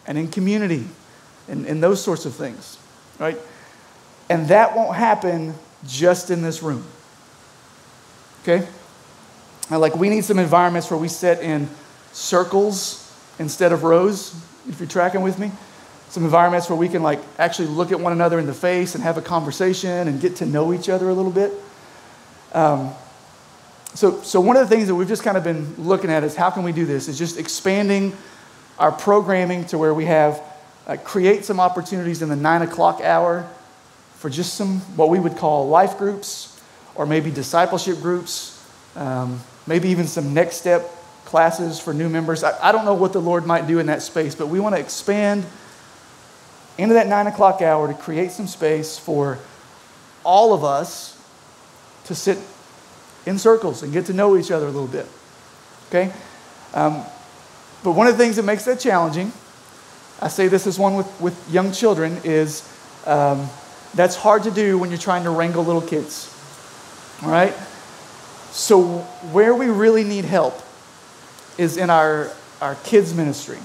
and 0.07 0.17
in 0.19 0.29
community 0.29 0.87
and, 1.49 1.67
and 1.67 1.83
those 1.83 2.03
sorts 2.03 2.25
of 2.25 2.35
things, 2.35 2.79
right? 3.19 3.39
And 4.31 4.49
that 4.49 4.75
won't 4.75 4.97
happen 4.97 5.55
just 5.87 6.31
in 6.31 6.43
this 6.43 6.63
room. 6.63 6.85
Okay? 8.43 8.67
Like, 9.71 9.97
we 9.97 10.09
need 10.09 10.25
some 10.25 10.39
environments 10.39 10.91
where 10.91 10.99
we 10.99 11.09
sit 11.09 11.41
in 11.41 11.69
circles 12.13 12.99
instead 13.39 13.73
of 13.73 13.85
rows, 13.85 14.35
if 14.69 14.81
you're 14.81 14.89
tracking 14.89 15.23
with 15.23 15.39
me. 15.39 15.51
Some 16.13 16.25
environments 16.25 16.69
where 16.69 16.77
we 16.77 16.91
can, 16.91 17.03
like, 17.03 17.21
actually 17.39 17.69
look 17.69 17.91
at 17.91 17.99
one 17.99 18.13
another 18.13 18.39
in 18.39 18.45
the 18.45 18.53
face 18.53 18.95
and 18.95 19.03
have 19.03 19.17
a 19.17 19.23
conversation 19.23 20.09
and 20.09 20.21
get 20.21 20.37
to 20.37 20.45
know 20.45 20.75
each 20.75 20.91
other 20.91 21.09
a 21.09 21.15
little 21.15 21.31
bit. 21.31 21.55
Um, 22.53 22.93
so, 23.95 24.21
so, 24.21 24.39
one 24.39 24.59
of 24.59 24.69
the 24.69 24.77
things 24.77 24.89
that 24.89 24.95
we've 24.95 25.09
just 25.09 25.23
kind 25.23 25.39
of 25.39 25.43
been 25.43 25.75
looking 25.79 26.11
at 26.11 26.23
is 26.23 26.37
how 26.37 26.51
can 26.51 26.65
we 26.65 26.73
do 26.73 26.85
this? 26.85 27.09
Is 27.09 27.19
just 27.19 27.39
expanding 27.39 28.15
our 28.79 28.93
programming 28.93 29.65
to 29.69 29.79
where 29.79 29.95
we 29.95 30.05
have 30.05 30.43
uh, 30.87 30.99
create 30.99 31.47
some 31.47 31.59
opportunities 31.59 32.21
in 32.21 32.29
the 32.29 32.37
nine 32.37 32.61
o'clock 32.61 33.01
hour 33.01 33.49
for 34.17 34.29
just 34.29 34.53
some 34.53 34.81
what 34.97 35.09
we 35.09 35.19
would 35.19 35.39
call 35.39 35.69
life 35.69 35.97
groups 35.97 36.61
or 36.95 37.07
maybe 37.07 37.31
discipleship 37.31 38.03
groups, 38.03 38.63
um, 38.97 39.41
maybe 39.67 39.89
even 39.89 40.07
some 40.07 40.35
next 40.35 40.57
step 40.57 40.91
classes 41.25 41.81
for 41.81 41.95
new 41.95 42.11
members. 42.11 42.45
I, 42.45 42.69
I 42.69 42.71
don't 42.71 42.85
know 42.85 42.93
what 42.93 43.15
the 43.15 43.21
Lord 43.23 43.47
might 43.47 43.67
do 43.67 43.79
in 43.79 43.87
that 43.87 44.03
space, 44.03 44.35
but 44.35 44.49
we 44.49 44.61
want 44.61 44.75
to 44.75 44.81
expand 44.81 45.47
into 46.79 46.95
that 46.95 47.07
nine 47.07 47.27
o'clock 47.27 47.63
hour 47.63 47.89
to 47.89 47.95
create 47.95 48.31
some 48.31 48.47
space 48.47 48.99
for 48.99 49.39
all 50.25 50.55
of 50.55 50.65
us 50.65 51.19
to 52.05 52.15
sit 52.15 52.39
in 53.27 53.39
circles 53.39 53.83
and 53.83 53.93
get 53.93 54.07
to 54.07 54.13
know 54.13 54.37
each 54.37 54.51
other 54.51 54.67
a 54.67 54.71
little 54.71 54.89
bit. 54.89 55.07
Okay? 55.89 56.13
Um, 56.75 57.05
but 57.85 57.93
one 57.93 58.07
of 58.07 58.17
the 58.17 58.23
things 58.23 58.37
that 58.37 58.45
makes 58.45 58.65
that 58.65 58.81
challenging 58.81 59.33
I 60.23 60.29
say 60.29 60.47
this 60.47 60.69
as 60.69 60.79
one 60.79 60.95
with, 60.95 61.21
with 61.21 61.53
young 61.53 61.73
children, 61.73 62.17
is 62.23 62.63
um, 63.07 63.51
that's 63.93 64.15
hard 64.15 64.45
to 64.45 64.53
do 64.53 64.79
when 64.79 64.89
you're 64.91 64.99
trying 64.99 65.25
to 65.25 65.31
wrangle 65.31 65.65
little 65.65 65.83
kids. 65.83 66.29
All 67.25 67.31
right? 67.31 67.53
So, 68.53 68.99
where 69.33 69.53
we 69.53 69.67
really 69.67 70.05
need 70.05 70.25
help 70.25 70.63
is 71.59 71.77
in 71.77 71.91
our, 71.91 72.31
our 72.61 72.77
kids' 72.85 73.13
ministry 73.15 73.59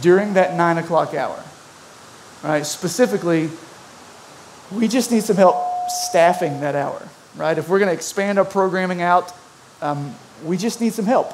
during 0.00 0.34
that 0.34 0.54
nine 0.54 0.78
o'clock 0.78 1.12
hour. 1.12 1.42
Right? 2.42 2.64
Specifically, 2.64 3.50
we 4.72 4.88
just 4.88 5.10
need 5.10 5.22
some 5.22 5.36
help 5.36 5.56
staffing 5.88 6.60
that 6.60 6.74
hour, 6.74 7.06
right? 7.36 7.56
If 7.56 7.68
we're 7.68 7.78
going 7.78 7.88
to 7.88 7.94
expand 7.94 8.38
our 8.38 8.44
programming 8.44 9.02
out, 9.02 9.32
um, 9.82 10.14
we 10.44 10.56
just 10.56 10.80
need 10.80 10.92
some 10.94 11.04
help. 11.04 11.32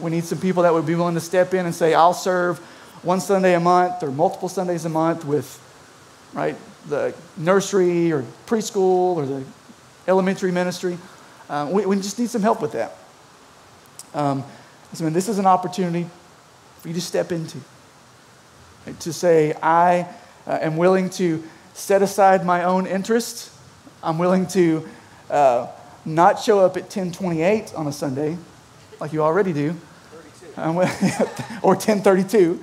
We 0.00 0.10
need 0.10 0.24
some 0.24 0.38
people 0.38 0.62
that 0.62 0.72
would 0.72 0.86
be 0.86 0.94
willing 0.94 1.14
to 1.14 1.20
step 1.20 1.52
in 1.52 1.66
and 1.66 1.74
say, 1.74 1.92
I'll 1.92 2.14
serve 2.14 2.58
one 3.02 3.20
Sunday 3.20 3.54
a 3.54 3.60
month 3.60 4.02
or 4.02 4.10
multiple 4.10 4.48
Sundays 4.48 4.84
a 4.84 4.88
month 4.88 5.24
with, 5.24 5.60
right, 6.32 6.56
the 6.88 7.14
nursery 7.36 8.12
or 8.12 8.24
preschool 8.46 9.16
or 9.16 9.26
the 9.26 9.44
elementary 10.08 10.52
ministry. 10.52 10.96
Uh, 11.48 11.68
we, 11.70 11.84
we, 11.84 11.96
just 11.96 12.18
need 12.18 12.30
some 12.30 12.40
help 12.40 12.62
with 12.62 12.72
that. 12.72 12.96
Um, 14.14 14.42
so, 14.94 15.10
this 15.10 15.28
is 15.28 15.38
an 15.38 15.46
opportunity 15.46 16.08
for 16.78 16.88
you 16.88 16.94
to 16.94 17.00
step 17.00 17.32
into. 17.32 17.58
Right, 18.86 18.98
to 19.00 19.12
say, 19.12 19.54
I 19.62 20.06
uh, 20.46 20.58
am 20.60 20.76
willing 20.76 21.10
to 21.10 21.42
set 21.72 22.02
aside 22.02 22.44
my 22.44 22.64
own 22.64 22.86
interests. 22.86 23.56
I'm 24.02 24.18
willing 24.18 24.46
to 24.48 24.88
uh, 25.30 25.68
not 26.04 26.40
show 26.40 26.60
up 26.60 26.76
at 26.76 26.82
1028 26.84 27.74
on 27.74 27.86
a 27.86 27.92
Sunday, 27.92 28.36
like 29.00 29.12
you 29.12 29.22
already 29.22 29.52
do. 29.52 29.76
or 30.56 31.74
1032. 31.74 32.62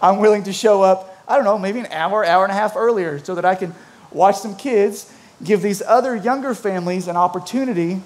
I'm 0.00 0.18
willing 0.18 0.44
to 0.44 0.52
show 0.52 0.82
up, 0.82 1.24
I 1.26 1.36
don't 1.36 1.44
know, 1.44 1.58
maybe 1.58 1.80
an 1.80 1.86
hour, 1.86 2.24
hour 2.24 2.44
and 2.44 2.52
a 2.52 2.54
half 2.54 2.76
earlier 2.76 3.18
so 3.18 3.34
that 3.34 3.44
I 3.44 3.54
can 3.54 3.74
watch 4.10 4.36
some 4.36 4.54
kids, 4.54 5.12
give 5.42 5.62
these 5.62 5.82
other 5.82 6.14
younger 6.14 6.54
families 6.54 7.08
an 7.08 7.16
opportunity 7.16 8.02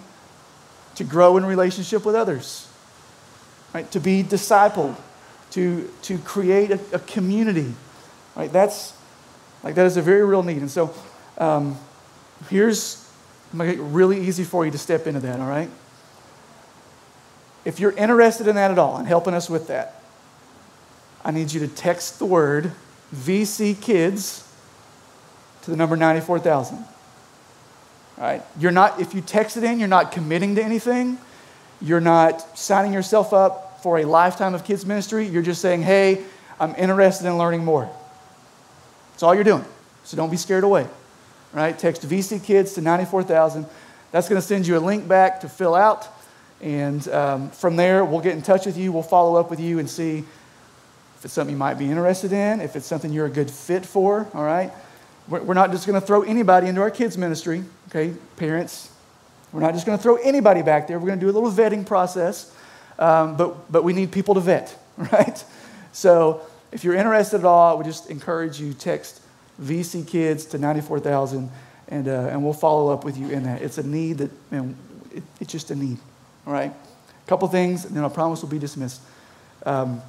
to 0.95 1.05
grow 1.05 1.37
in 1.37 1.45
relationship 1.45 2.07
with 2.07 2.15
others, 2.15 2.69
right? 3.75 3.91
To 3.91 4.01
be 4.01 4.23
discipled, 4.23 4.97
to, 5.53 5.91
to 6.03 6.19
create 6.19 6.71
a, 6.71 6.81
a 6.93 6.99
community, 6.99 7.73
right? 8.35 8.53
That's 8.53 8.95
like 9.63 9.75
that 9.75 9.87
is 9.87 9.97
a 9.97 10.03
very 10.03 10.25
real 10.25 10.43
need. 10.43 10.59
And 10.59 10.71
so 10.71 10.95
um, 11.39 11.79
here's 12.49 13.07
I'm 13.53 13.59
gonna 13.59 13.71
make 13.71 13.79
it 13.79 13.83
really 13.83 14.27
easy 14.27 14.45
for 14.45 14.65
you 14.65 14.71
to 14.71 14.79
step 14.79 15.07
into 15.07 15.21
that, 15.21 15.41
all 15.41 15.49
right? 15.49 15.71
If 17.65 17.81
you're 17.81 17.93
interested 17.93 18.47
in 18.47 18.57
that 18.57 18.71
at 18.71 18.79
all 18.79 18.97
and 18.97 19.09
helping 19.09 19.35
us 19.35 19.49
with 19.49 19.69
that, 19.69 20.03
I 21.25 21.31
need 21.31 21.53
you 21.53 21.61
to 21.61 21.69
text 21.69 22.19
the 22.19 22.27
word 22.27 22.73
VC 23.15 23.81
Kids 23.81 24.47
to 25.63 25.71
the 25.71 25.77
number 25.77 25.97
94,000. 25.97 26.77
All 26.77 26.85
right? 28.19 28.43
You're 28.59 28.73
not, 28.73 29.01
if 29.01 29.15
you 29.15 29.21
text 29.21 29.57
it 29.57 29.65
in, 29.65 29.79
you're 29.79 29.89
not 29.89 30.13
committing 30.13 30.55
to 30.55 30.63
anything. 30.63 31.19
You're 31.81 32.01
not 32.01 32.57
signing 32.57 32.93
yourself 32.93 33.33
up 33.33 33.66
for 33.87 33.99
a 33.99 34.05
lifetime 34.05 34.53
of 34.53 34.65
kids 34.65 34.85
ministry. 34.85 35.29
You're 35.29 35.45
just 35.45 35.63
saying, 35.63 35.81
hey, 35.81 36.25
I'm 36.59 36.75
interested 36.75 37.25
in 37.25 37.39
learning 37.39 37.65
more. 37.65 37.89
That's 39.13 39.23
all 39.23 39.33
you're 39.33 39.45
doing. 39.45 39.65
So 40.03 40.17
don't 40.17 40.29
be 40.29 40.37
scared 40.37 40.65
away. 40.65 40.89
Right? 41.53 41.79
Text 41.79 42.03
VC 42.03 42.43
Kids 42.43 42.73
to 42.73 42.81
94,000. 42.81 43.65
That's 44.11 44.29
going 44.29 44.41
to 44.41 44.45
send 44.45 44.67
you 44.67 44.77
a 44.77 44.81
link 44.81 45.07
back 45.07 45.43
to 45.43 45.49
fill 45.49 45.77
out. 45.77 46.09
And 46.61 47.07
um, 47.11 47.51
from 47.51 47.77
there, 47.77 48.05
we'll 48.05 48.23
get 48.23 48.33
in 48.33 48.43
touch 48.43 48.67
with 48.67 48.77
you. 48.77 48.91
We'll 48.91 49.05
follow 49.05 49.39
up 49.39 49.51
with 49.51 49.61
you 49.61 49.79
and 49.79 49.89
see 49.89 50.25
if 51.17 51.25
it's 51.25 51.35
something 51.35 51.55
you 51.55 51.57
might 51.57 51.75
be 51.75 51.87
interested 51.87 52.33
in, 52.33 52.61
if 52.61 52.75
it's 52.75 52.87
something 52.87 53.13
you're 53.13 53.27
a 53.27 53.31
good 53.31 53.53
fit 53.53 53.87
for, 53.87 54.27
all 54.35 54.43
right? 54.43 54.73
We're 55.29 55.55
not 55.55 55.71
just 55.71 55.87
going 55.87 56.01
to 56.01 56.05
throw 56.05 56.23
anybody 56.23 56.67
into 56.67 56.81
our 56.81 56.91
kids' 56.91 57.17
ministry, 57.17 57.63
okay? 57.91 58.15
Parents, 58.35 58.91
we're 59.53 59.61
not 59.61 59.75
just 59.75 59.87
going 59.87 59.97
to 59.97 60.03
throw 60.03 60.17
anybody 60.17 60.63
back 60.63 60.89
there. 60.89 60.99
We're 60.99 61.07
going 61.07 61.21
to 61.21 61.25
do 61.25 61.31
a 61.31 61.37
little 61.39 61.53
vetting 61.53 61.87
process, 61.87 62.53
um, 62.99 63.37
but, 63.37 63.71
but 63.71 63.85
we 63.85 63.93
need 63.93 64.13
people 64.13 64.35
to 64.35 64.41
vet, 64.41 64.77
right? 64.97 65.45
So 65.93 66.43
if 66.73 66.85
you're 66.85 66.95
interested 66.95 67.39
at 67.39 67.45
all, 67.45 67.77
would 67.77 67.87
just 67.87 68.11
encourage 68.11 68.61
you 68.61 68.73
text 68.75 69.23
VC 69.61 70.07
Kids 70.07 70.47
to 70.47 70.59
94,000, 70.59 71.51
and, 71.89 72.09
uh, 72.09 72.11
and 72.11 72.43
we'll 72.43 72.53
follow 72.53 72.93
up 72.93 73.05
with 73.05 73.17
you 73.17 73.31
in 73.31 73.45
that. 73.45 73.63
It's 73.63 73.79
a 73.79 73.87
need 73.87 74.19
that, 74.19 74.31
man, 74.51 74.77
it, 75.15 75.23
it's 75.41 75.53
just 75.53 75.71
a 75.71 75.75
need, 75.75 75.99
all 76.47 76.53
right? 76.53 76.71
A 76.73 77.29
couple 77.29 77.49
things, 77.49 77.85
and 77.85 77.97
then 77.97 78.05
I 78.05 78.09
promise 78.09 78.43
we'll 78.43 78.51
be 78.51 78.59
dismissed. 78.59 79.01
Um, 79.65 80.03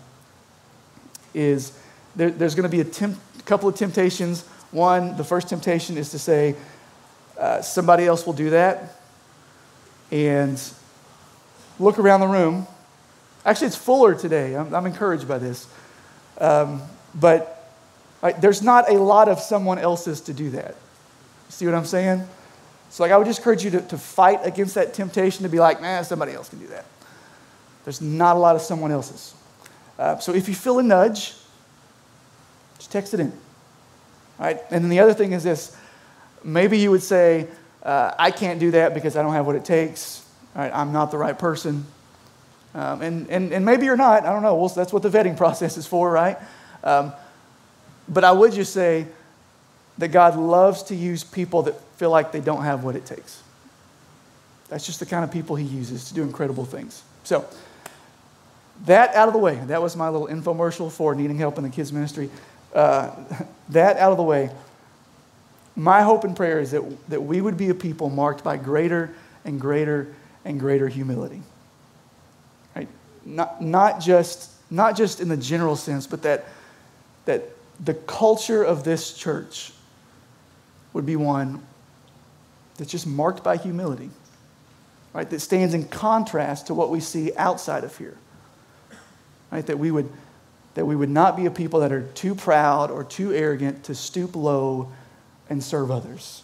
is 1.34 1.78
there, 2.16 2.32
there's 2.32 2.56
going 2.56 2.70
to 2.70 2.76
be 2.76 2.82
a 2.82 2.86
temp, 2.86 3.18
couple 3.46 3.70
of 3.70 3.76
temptations. 3.76 4.44
One, 4.72 5.16
the 5.16 5.24
first 5.24 5.50
temptation 5.50 5.98
is 5.98 6.12
to 6.12 6.20
say, 6.20 6.56
uh, 7.40 7.62
somebody 7.62 8.06
else 8.06 8.26
will 8.26 8.34
do 8.34 8.50
that 8.50 8.96
and 10.12 10.62
look 11.80 12.00
around 12.00 12.22
the 12.22 12.28
room. 12.28 12.68
Actually, 13.48 13.68
it's 13.68 13.78
fuller 13.78 14.14
today. 14.14 14.58
I'm, 14.58 14.76
I'm 14.76 14.86
encouraged 14.86 15.26
by 15.26 15.38
this. 15.38 15.68
Um, 16.38 16.82
but 17.16 17.72
there's 18.41 18.62
not 18.62 18.91
a 18.91 18.95
lot 18.95 19.30
of 19.30 19.39
someone 19.39 19.80
else's 19.80 20.20
to 20.22 20.34
do 20.34 20.50
that. 20.52 20.76
See 21.48 21.66
what 21.66 21.74
I'm 21.74 21.86
saying? 21.86 22.28
So, 22.89 23.04
like, 23.04 23.14
I 23.14 23.18
would 23.18 23.26
just 23.26 23.39
encourage 23.39 23.64
you 23.64 23.72
to, 23.72 23.82
to 23.82 23.98
fight 23.98 24.41
against 24.43 24.76
that 24.76 24.93
temptation 24.93 25.43
to 25.43 25.50
be 25.50 25.60
like, 25.60 25.82
man, 25.82 26.04
somebody 26.04 26.34
else 26.34 26.50
can 26.50 26.60
do 26.60 26.68
that. 26.68 26.86
There's 27.86 28.02
not 28.02 28.36
a 28.36 28.39
lot 28.39 28.58
of 28.58 28.62
someone 28.62 28.91
else's. 28.91 29.34
Uh, 29.98 30.20
so, 30.20 30.34
if 30.34 30.50
you 30.50 30.56
feel 30.56 30.80
a 30.80 30.84
nudge, 30.84 31.34
just 32.78 32.91
text 32.91 33.14
it 33.14 33.22
in. 33.22 33.32
All 34.39 34.45
right? 34.45 34.60
And 34.72 34.84
then 34.84 34.89
the 34.89 35.00
other 35.00 35.14
thing 35.14 35.32
is 35.32 35.43
this 35.43 35.76
maybe 36.43 36.78
you 36.78 36.91
would 36.91 37.04
say, 37.04 37.48
uh, 37.82 38.12
I 38.20 38.32
can't 38.32 38.60
do 38.60 38.72
that 38.72 38.93
because 38.93 39.16
I 39.16 39.22
don't 39.22 39.34
have 39.34 39.45
what 39.45 39.56
it 39.56 39.64
takes. 39.64 40.26
All 40.54 40.62
right, 40.62 40.72
I'm 40.74 40.91
not 40.91 41.12
the 41.12 41.18
right 41.18 41.38
person. 41.38 41.86
Um, 42.78 43.01
and, 43.01 43.28
and, 43.32 43.51
and 43.51 43.65
maybe 43.65 43.86
you're 43.86 43.97
not. 43.97 44.23
I 44.23 44.32
don't 44.32 44.43
know. 44.43 44.55
Well, 44.55 44.69
that's 44.69 44.93
what 44.93 45.01
the 45.01 45.09
vetting 45.09 45.36
process 45.43 45.78
is 45.78 45.88
for, 45.88 46.11
right? 46.11 46.38
Um, 46.84 47.11
but 48.07 48.23
I 48.23 48.32
would 48.32 48.53
just 48.53 48.71
say 48.71 49.07
that 49.97 50.09
God 50.09 50.38
loves 50.38 50.84
to 50.84 50.95
use 50.95 51.23
people 51.23 51.63
that 51.63 51.82
feel 51.97 52.11
like 52.11 52.32
they 52.32 52.39
don't 52.39 52.63
have 52.63 52.84
what 52.84 52.95
it 52.95 53.03
takes. 53.03 53.41
That's 54.69 54.86
just 54.86 54.99
the 54.99 55.07
kind 55.07 55.23
of 55.23 55.32
people 55.32 55.55
He 55.55 55.65
uses 55.65 56.07
to 56.09 56.13
do 56.13 56.21
incredible 56.21 56.65
things. 56.65 57.01
So, 57.23 57.45
that 58.86 59.15
out 59.15 59.28
of 59.28 59.34
the 59.34 59.39
way. 59.39 59.55
That 59.65 59.82
was 59.82 59.95
my 59.95 60.09
little 60.09 60.28
infomercial 60.28 60.91
for 60.91 61.15
needing 61.15 61.39
help 61.39 61.57
in 61.57 61.63
the 61.63 61.71
kids' 61.71 61.91
ministry. 61.91 62.30
Uh, 62.75 63.09
that 63.69 63.97
out 63.97 64.11
of 64.11 64.17
the 64.17 64.23
way. 64.23 64.51
My 65.75 66.03
hope 66.03 66.23
and 66.23 66.36
prayer 66.36 66.59
is 66.59 66.71
that, 66.71 66.84
that 67.09 67.21
we 67.21 67.41
would 67.41 67.57
be 67.57 67.69
a 67.69 67.73
people 67.73 68.11
marked 68.11 68.43
by 68.43 68.57
greater 68.57 69.15
and 69.45 69.59
greater 69.59 70.13
and 70.45 70.59
greater 70.59 70.88
humility. 70.88 71.41
Not, 73.28 73.61
not, 73.61 73.99
just, 73.99 74.51
not 74.71 74.95
just 74.95 75.19
in 75.19 75.28
the 75.28 75.36
general 75.36 75.75
sense, 75.75 76.07
but 76.07 76.21
that, 76.21 76.45
that 77.25 77.43
the 77.84 77.93
culture 77.93 78.63
of 78.63 78.86
this 78.86 79.13
church 79.13 79.73
would 80.93 81.05
be 81.05 81.17
one 81.17 81.61
that's 82.78 82.89
just 82.89 83.05
marked 83.05 83.43
by 83.43 83.57
humility, 83.57 84.09
right? 85.13 85.30
That 85.30 85.41
stands 85.41 85.73
in 85.73 85.88
contrast 85.89 86.67
to 86.67 86.73
what 86.73 86.89
we 86.89 87.01
see 87.01 87.36
outside 87.36 87.84
of 87.84 87.97
here, 87.97 88.15
right? 89.51 89.65
That 89.65 89.78
we 89.78 89.91
would, 89.91 90.09
that 90.75 90.86
we 90.86 90.95
would 90.95 91.09
not 91.09 91.36
be 91.36 91.47
a 91.47 91.51
people 91.51 91.82
that 91.82 91.91
are 91.91 92.03
too 92.13 92.34
proud 92.34 92.89
or 92.89 93.03
too 93.03 93.34
arrogant 93.34 93.84
to 93.86 93.95
stoop 93.95 94.38
low 94.38 94.89
and 95.49 95.61
serve 95.61 95.91
others, 95.91 96.43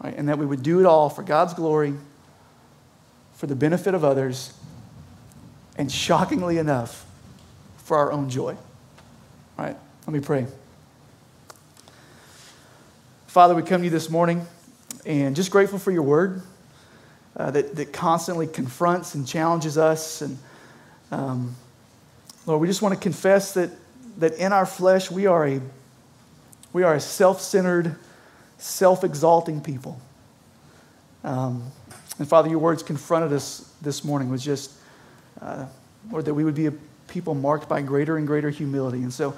right? 0.00 0.14
And 0.16 0.28
that 0.28 0.38
we 0.38 0.46
would 0.46 0.62
do 0.62 0.78
it 0.78 0.86
all 0.86 1.10
for 1.10 1.24
God's 1.24 1.54
glory, 1.54 1.94
for 3.34 3.48
the 3.48 3.56
benefit 3.56 3.92
of 3.94 4.04
others, 4.04 4.52
and 5.76 5.90
shockingly 5.90 6.58
enough, 6.58 7.06
for 7.78 7.96
our 7.96 8.12
own 8.12 8.28
joy. 8.28 8.56
Right? 9.58 9.76
Let 10.06 10.12
me 10.12 10.20
pray. 10.20 10.46
Father, 13.26 13.54
we 13.54 13.62
come 13.62 13.80
to 13.80 13.84
you 13.84 13.90
this 13.90 14.10
morning 14.10 14.46
and 15.06 15.34
just 15.34 15.50
grateful 15.50 15.78
for 15.78 15.90
your 15.90 16.02
word 16.02 16.42
uh, 17.36 17.50
that, 17.50 17.76
that 17.76 17.92
constantly 17.92 18.46
confronts 18.46 19.14
and 19.14 19.26
challenges 19.26 19.78
us. 19.78 20.20
And 20.20 20.38
um, 21.10 21.56
Lord, 22.46 22.60
we 22.60 22.66
just 22.66 22.82
want 22.82 22.94
to 22.94 23.00
confess 23.00 23.54
that, 23.54 23.70
that 24.18 24.34
in 24.34 24.52
our 24.52 24.66
flesh 24.66 25.10
we 25.10 25.26
are 25.26 25.46
a, 25.46 25.60
we 26.72 26.82
are 26.82 26.94
a 26.94 27.00
self 27.00 27.40
centered, 27.40 27.96
self 28.58 29.02
exalting 29.02 29.60
people. 29.60 30.00
Um, 31.24 31.70
and 32.18 32.28
Father, 32.28 32.50
your 32.50 32.58
words 32.58 32.82
confronted 32.82 33.32
us 33.32 33.72
this 33.80 34.04
morning 34.04 34.28
was 34.28 34.44
just, 34.44 34.72
uh, 35.40 35.66
Lord, 36.10 36.24
that 36.24 36.34
we 36.34 36.44
would 36.44 36.54
be 36.54 36.66
a 36.66 36.72
people 37.08 37.34
marked 37.34 37.68
by 37.68 37.82
greater 37.82 38.16
and 38.16 38.26
greater 38.26 38.50
humility. 38.50 38.98
And 38.98 39.12
so, 39.12 39.36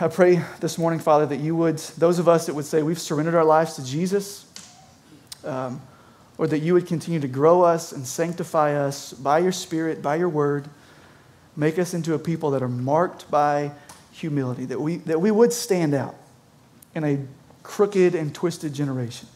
I 0.00 0.08
pray 0.08 0.42
this 0.60 0.78
morning, 0.78 0.98
Father, 0.98 1.26
that 1.26 1.40
you 1.40 1.54
would, 1.56 1.76
those 1.98 2.18
of 2.18 2.28
us 2.28 2.46
that 2.46 2.54
would 2.54 2.64
say 2.64 2.82
we've 2.82 2.98
surrendered 2.98 3.34
our 3.34 3.44
lives 3.44 3.74
to 3.74 3.84
Jesus, 3.84 4.46
um, 5.44 5.82
or 6.38 6.46
that 6.46 6.60
you 6.60 6.72
would 6.72 6.86
continue 6.86 7.20
to 7.20 7.28
grow 7.28 7.62
us 7.62 7.92
and 7.92 8.06
sanctify 8.06 8.74
us 8.74 9.12
by 9.12 9.40
your 9.40 9.52
Spirit, 9.52 10.00
by 10.00 10.16
your 10.16 10.30
word, 10.30 10.68
make 11.54 11.78
us 11.78 11.92
into 11.92 12.14
a 12.14 12.18
people 12.18 12.52
that 12.52 12.62
are 12.62 12.68
marked 12.68 13.30
by 13.30 13.72
humility, 14.12 14.64
that 14.64 14.80
we, 14.80 14.96
that 14.98 15.20
we 15.20 15.30
would 15.30 15.52
stand 15.52 15.92
out 15.92 16.14
in 16.94 17.04
a 17.04 17.18
crooked 17.62 18.14
and 18.14 18.34
twisted 18.34 18.72
generation, 18.72 19.28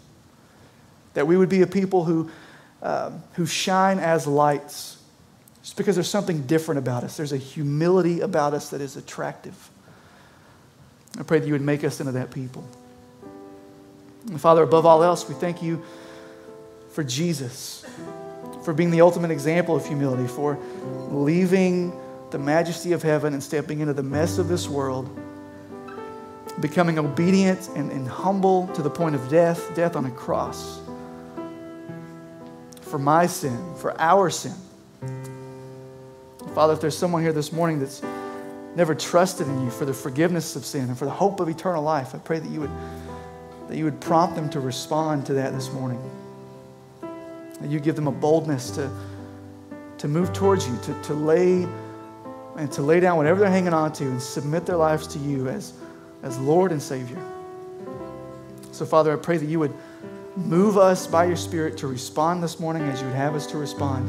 that 1.12 1.27
we 1.27 1.37
would 1.37 1.51
be 1.51 1.61
a 1.61 1.66
people 1.66 2.05
who, 2.05 2.31
um, 2.83 3.22
who 3.35 3.45
shine 3.45 3.99
as 3.99 4.27
lights 4.27 4.97
just 5.65 5.79
because 5.79 5.97
there's 5.97 6.11
something 6.11 6.43
different 6.43 6.79
about 6.79 7.05
us. 7.05 7.17
There's 7.17 7.33
a 7.33 7.39
humility 7.39 8.21
about 8.21 8.53
us 8.53 8.69
that 8.69 8.83
is 8.83 8.97
attractive. 8.99 9.71
I 11.19 11.23
pray 11.23 11.39
that 11.39 11.47
you 11.47 11.55
would 11.55 11.62
make 11.62 11.83
us 11.85 12.01
into 12.01 12.12
that 12.12 12.31
people. 12.31 12.69
And 14.29 14.39
Father, 14.39 14.62
above 14.62 14.85
all 14.85 15.03
else, 15.03 15.27
we 15.27 15.35
thank 15.35 15.62
you 15.62 15.83
for 16.91 17.03
Jesus, 17.03 17.83
for 18.62 18.75
being 18.75 18.91
the 18.91 19.01
ultimate 19.01 19.31
example 19.31 19.75
of 19.75 19.87
humility, 19.87 20.27
for 20.27 20.59
leaving 21.11 21.99
the 22.31 22.39
majesty 22.39 22.93
of 22.93 23.03
heaven 23.03 23.33
and 23.33 23.43
stepping 23.43 23.81
into 23.81 23.95
the 23.95 24.03
mess 24.03 24.37
of 24.37 24.49
this 24.49 24.69
world, 24.69 25.09
becoming 26.61 26.99
obedient 26.99 27.71
and, 27.75 27.91
and 27.91 28.07
humble 28.07 28.67
to 28.75 28.83
the 28.83 28.91
point 28.91 29.15
of 29.15 29.31
death, 29.31 29.75
death 29.75 29.97
on 29.97 30.05
a 30.05 30.11
cross. 30.11 30.83
For 32.83 32.99
my 32.99 33.27
sin, 33.27 33.75
for 33.77 33.99
our 33.99 34.29
sin. 34.29 34.53
Father, 36.55 36.73
if 36.73 36.81
there's 36.81 36.97
someone 36.97 37.21
here 37.21 37.33
this 37.33 37.53
morning 37.53 37.81
that's 37.81 38.01
never 38.77 38.95
trusted 38.95 39.49
in 39.49 39.65
you 39.65 39.71
for 39.71 39.85
the 39.85 39.93
forgiveness 39.93 40.55
of 40.55 40.65
sin 40.65 40.83
and 40.89 40.97
for 40.97 41.05
the 41.05 41.11
hope 41.11 41.41
of 41.41 41.49
eternal 41.49 41.83
life, 41.83 42.15
I 42.15 42.19
pray 42.19 42.39
that 42.39 42.49
you 42.49 42.61
would, 42.61 42.71
that 43.69 43.77
you 43.77 43.85
would 43.85 44.01
prompt 44.01 44.37
them 44.37 44.49
to 44.51 44.61
respond 44.61 45.27
to 45.27 45.35
that 45.35 45.53
this 45.53 45.73
morning. 45.73 46.01
That 47.61 47.71
you 47.71 47.81
give 47.81 47.97
them 47.97 48.07
a 48.07 48.13
boldness 48.13 48.71
to, 48.73 48.89
to 49.99 50.07
move 50.07 50.33
towards 50.33 50.69
you, 50.69 50.79
to, 50.85 51.03
to 51.03 51.15
lay 51.15 51.67
and 52.57 52.71
to 52.71 52.83
lay 52.83 53.01
down 53.01 53.17
whatever 53.17 53.41
they're 53.41 53.51
hanging 53.51 53.75
on 53.75 53.93
to 53.95 54.05
and 54.05 54.23
submit 54.23 54.65
their 54.65 54.77
lives 54.77 55.09
to 55.09 55.19
you 55.19 55.49
as, 55.49 55.73
as 56.23 56.39
Lord 56.39 56.71
and 56.71 56.81
Savior. 56.81 57.21
So, 58.71 58.87
Father, 58.87 59.13
I 59.13 59.17
pray 59.17 59.39
that 59.39 59.47
you 59.47 59.59
would 59.59 59.75
move 60.37 60.79
us 60.79 61.09
by 61.09 61.25
your 61.25 61.37
Spirit 61.37 61.77
to 61.79 61.89
respond 61.89 62.45
this 62.45 62.61
morning 62.61 62.83
as 62.83 63.01
you 63.01 63.09
would 63.09 63.17
have 63.17 63.35
us 63.35 63.47
to 63.49 63.59
respond. 63.59 64.09